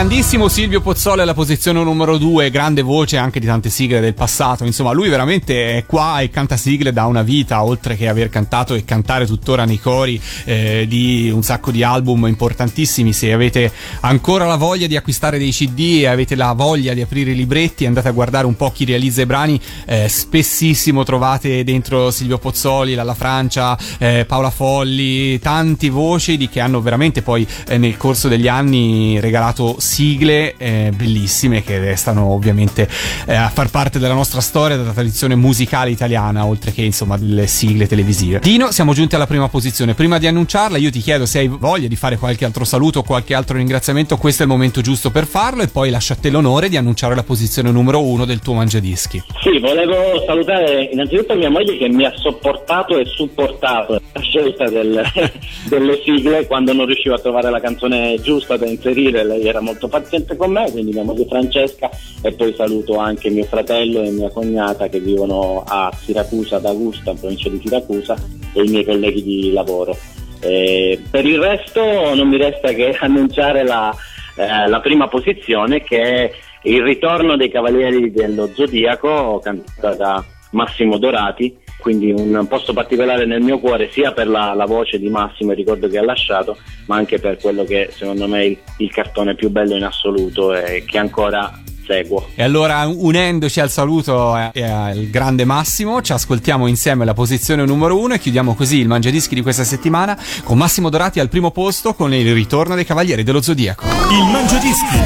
Grandissimo 0.00 0.48
Silvio 0.48 0.80
Pozzola 0.80 1.24
alla 1.24 1.34
posizione 1.34 1.84
numero 1.84 2.16
2, 2.16 2.48
grande 2.48 2.80
voce 2.80 3.18
anche 3.18 3.38
di 3.38 3.44
tante 3.44 3.68
sigle 3.68 4.00
del 4.00 4.14
passato. 4.14 4.64
Insomma, 4.64 4.92
lui 4.92 5.10
veramente 5.10 5.76
è 5.76 5.84
qua 5.84 6.20
e 6.20 6.30
canta 6.30 6.56
sigle 6.56 6.90
da 6.90 7.04
una 7.04 7.20
vita, 7.20 7.62
oltre 7.62 7.98
che 7.98 8.08
aver 8.08 8.30
cantato 8.30 8.72
e 8.72 8.82
cantare 8.86 9.26
tuttora 9.26 9.66
nei 9.66 9.78
cori 9.78 10.18
eh, 10.46 10.86
di 10.88 11.30
un 11.30 11.42
sacco 11.42 11.70
di 11.70 11.82
album 11.82 12.26
importantissimi. 12.26 13.12
Se 13.12 13.30
avete 13.30 13.70
ancora 14.00 14.46
la 14.46 14.56
voglia 14.56 14.86
di 14.86 14.96
acquistare 14.96 15.36
dei 15.36 15.50
CD 15.50 15.98
e 16.00 16.06
avete 16.06 16.34
la 16.34 16.54
voglia 16.54 16.94
di 16.94 17.02
aprire 17.02 17.32
i 17.32 17.36
libretti, 17.36 17.84
andate 17.84 18.08
a 18.08 18.12
guardare 18.12 18.46
un 18.46 18.56
po' 18.56 18.72
chi 18.72 18.86
realizza 18.86 19.20
i 19.20 19.26
brani. 19.26 19.60
Eh, 19.84 20.08
spessissimo 20.08 21.04
trovate 21.04 21.62
dentro 21.62 22.10
Silvio 22.10 22.38
Pozzoli, 22.38 22.94
Lalla 22.94 23.12
Francia, 23.12 23.76
eh, 23.98 24.24
Paola 24.26 24.48
Folli, 24.48 25.38
tanti 25.40 25.90
voci 25.90 26.38
di 26.38 26.48
che 26.48 26.60
hanno 26.60 26.80
veramente 26.80 27.20
poi 27.20 27.46
eh, 27.68 27.76
nel 27.76 27.98
corso 27.98 28.28
degli 28.28 28.48
anni 28.48 29.20
regalato 29.20 29.76
sigle 29.90 30.54
eh, 30.56 30.92
bellissime 30.94 31.64
che 31.64 31.80
restano 31.80 32.26
ovviamente 32.26 32.88
eh, 33.26 33.34
a 33.34 33.48
far 33.48 33.70
parte 33.70 33.98
della 33.98 34.14
nostra 34.14 34.40
storia, 34.40 34.76
della 34.76 34.92
tradizione 34.92 35.34
musicale 35.34 35.90
italiana, 35.90 36.46
oltre 36.46 36.70
che 36.70 36.82
insomma 36.82 37.18
delle 37.18 37.48
sigle 37.48 37.88
televisive. 37.88 38.38
Dino, 38.38 38.70
siamo 38.70 38.92
giunti 38.94 39.16
alla 39.16 39.26
prima 39.26 39.48
posizione. 39.48 39.94
Prima 39.94 40.18
di 40.18 40.28
annunciarla, 40.28 40.76
io 40.76 40.90
ti 40.90 41.00
chiedo 41.00 41.26
se 41.26 41.40
hai 41.40 41.48
voglia 41.48 41.88
di 41.88 41.96
fare 41.96 42.18
qualche 42.18 42.44
altro 42.44 42.64
saluto 42.64 43.00
o 43.00 43.02
qualche 43.02 43.34
altro 43.34 43.56
ringraziamento, 43.56 44.16
questo 44.16 44.42
è 44.42 44.46
il 44.46 44.52
momento 44.52 44.80
giusto 44.80 45.10
per 45.10 45.26
farlo 45.26 45.62
e 45.62 45.68
poi 45.68 45.90
lascio 45.90 46.12
a 46.12 46.16
te 46.16 46.30
l'onore 46.30 46.68
di 46.68 46.76
annunciare 46.76 47.16
la 47.16 47.24
posizione 47.24 47.72
numero 47.72 48.00
uno 48.00 48.24
del 48.24 48.38
tuo 48.38 48.54
mangiadischi. 48.54 49.20
Sì, 49.42 49.58
volevo 49.58 50.22
salutare 50.24 50.88
innanzitutto 50.92 51.34
mia 51.34 51.50
moglie 51.50 51.76
che 51.76 51.88
mi 51.88 52.04
ha 52.04 52.12
sopportato 52.14 52.96
e 52.96 53.04
supportato 53.06 54.00
la 54.12 54.20
scelta 54.20 54.68
del- 54.68 55.02
delle 55.68 56.00
sigle 56.04 56.46
quando 56.46 56.72
non 56.72 56.86
riuscivo 56.86 57.16
a 57.16 57.18
trovare 57.18 57.50
la 57.50 57.60
canzone 57.60 58.18
giusta 58.22 58.56
da 58.56 58.66
inserire, 58.66 59.24
lei 59.24 59.46
era 59.46 59.60
molto 59.60 59.79
paziente 59.88 60.36
con 60.36 60.52
me, 60.52 60.70
quindi 60.70 60.92
mia 60.92 61.04
moglie 61.04 61.26
Francesca 61.26 61.90
e 62.22 62.32
poi 62.32 62.54
saluto 62.54 62.96
anche 62.96 63.30
mio 63.30 63.44
fratello 63.44 64.02
e 64.02 64.10
mia 64.10 64.30
cognata 64.30 64.88
che 64.88 65.00
vivono 65.00 65.62
a 65.66 65.92
Siracusa, 65.96 66.56
ad 66.56 66.66
Augusta, 66.66 67.10
in 67.10 67.18
provincia 67.18 67.48
di 67.48 67.60
Siracusa 67.62 68.16
e 68.52 68.62
i 68.62 68.68
miei 68.68 68.84
colleghi 68.84 69.22
di 69.22 69.52
lavoro. 69.52 69.96
Eh, 70.40 71.00
per 71.10 71.26
il 71.26 71.38
resto 71.38 71.80
non 72.14 72.28
mi 72.28 72.36
resta 72.36 72.72
che 72.72 72.96
annunciare 73.00 73.64
la, 73.64 73.94
eh, 74.36 74.68
la 74.68 74.80
prima 74.80 75.08
posizione 75.08 75.82
che 75.82 76.02
è 76.02 76.32
il 76.62 76.82
ritorno 76.82 77.36
dei 77.36 77.50
Cavalieri 77.50 78.10
dello 78.10 78.50
Zodiaco, 78.54 79.40
cantata 79.42 79.94
da 79.94 80.24
Massimo 80.52 80.98
Dorati, 80.98 81.56
quindi 81.80 82.12
un 82.12 82.46
posto 82.48 82.72
particolare 82.72 83.26
nel 83.26 83.40
mio 83.40 83.58
cuore 83.58 83.90
sia 83.90 84.12
per 84.12 84.28
la, 84.28 84.54
la 84.54 84.66
voce 84.66 84.98
di 84.98 85.08
Massimo, 85.08 85.50
il 85.50 85.56
ricordo 85.56 85.88
che 85.88 85.98
ha 85.98 86.04
lasciato, 86.04 86.56
ma 86.86 86.96
anche 86.96 87.18
per 87.18 87.38
quello 87.38 87.64
che 87.64 87.90
secondo 87.92 88.28
me 88.28 88.40
è 88.40 88.44
il, 88.44 88.58
il 88.78 88.90
cartone 88.92 89.34
più 89.34 89.50
bello 89.50 89.74
in 89.74 89.84
assoluto 89.84 90.54
e 90.54 90.84
che 90.86 90.98
ancora 90.98 91.60
seguo. 91.90 92.28
E 92.36 92.44
allora, 92.44 92.86
unendoci 92.86 93.58
al 93.58 93.70
saluto 93.70 94.36
eh, 94.36 94.50
e 94.52 94.62
al 94.62 95.08
grande 95.10 95.44
Massimo, 95.44 96.00
ci 96.00 96.12
ascoltiamo 96.12 96.68
insieme 96.68 97.04
la 97.04 97.14
posizione 97.14 97.64
numero 97.64 97.98
uno 97.98 98.14
e 98.14 98.18
chiudiamo 98.20 98.54
così 98.54 98.78
il 98.78 98.86
Mangiadischi 98.86 99.34
di 99.34 99.42
questa 99.42 99.64
settimana 99.64 100.16
con 100.44 100.56
Massimo 100.56 100.88
Dorati 100.88 101.18
al 101.18 101.28
primo 101.28 101.50
posto 101.50 101.94
con 101.94 102.14
il 102.14 102.32
ritorno 102.32 102.76
dei 102.76 102.84
Cavalieri 102.84 103.24
dello 103.24 103.42
Zodiaco. 103.42 103.84
Il 103.86 104.30
Mangiadischi 104.30 104.98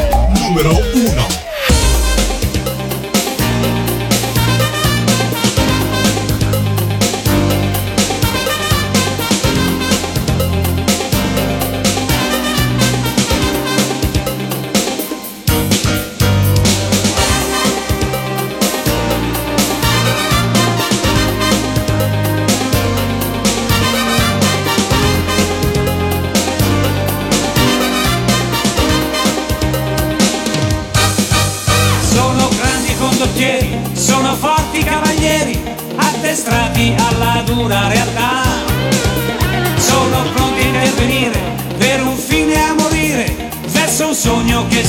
numero 0.43 0.71
1. 0.71 1.64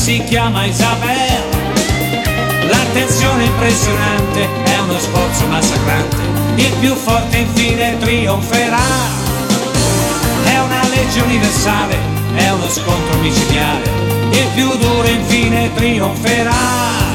Si 0.06 0.24
chiama 0.26 0.66
Isabel. 0.66 1.42
L'attenzione 2.70 3.46
impressionante 3.46 4.48
è 4.66 4.80
uno 4.82 5.00
sforzo 5.00 5.48
massacrante, 5.48 6.18
il 6.58 6.72
più 6.80 6.94
forte 6.94 7.38
infine 7.38 7.98
trionferà. 7.98 8.86
È 10.44 10.60
una 10.60 10.88
legge 10.90 11.22
universale, 11.22 11.98
è 12.36 12.52
uno 12.52 12.70
scontro 12.70 13.18
micidiale, 13.20 13.90
il 14.30 14.48
più 14.54 14.78
duro 14.78 15.08
infine 15.08 15.74
trionferà. 15.74 17.15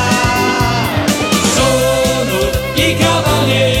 I 2.83 2.95
cavalieri 2.95 3.80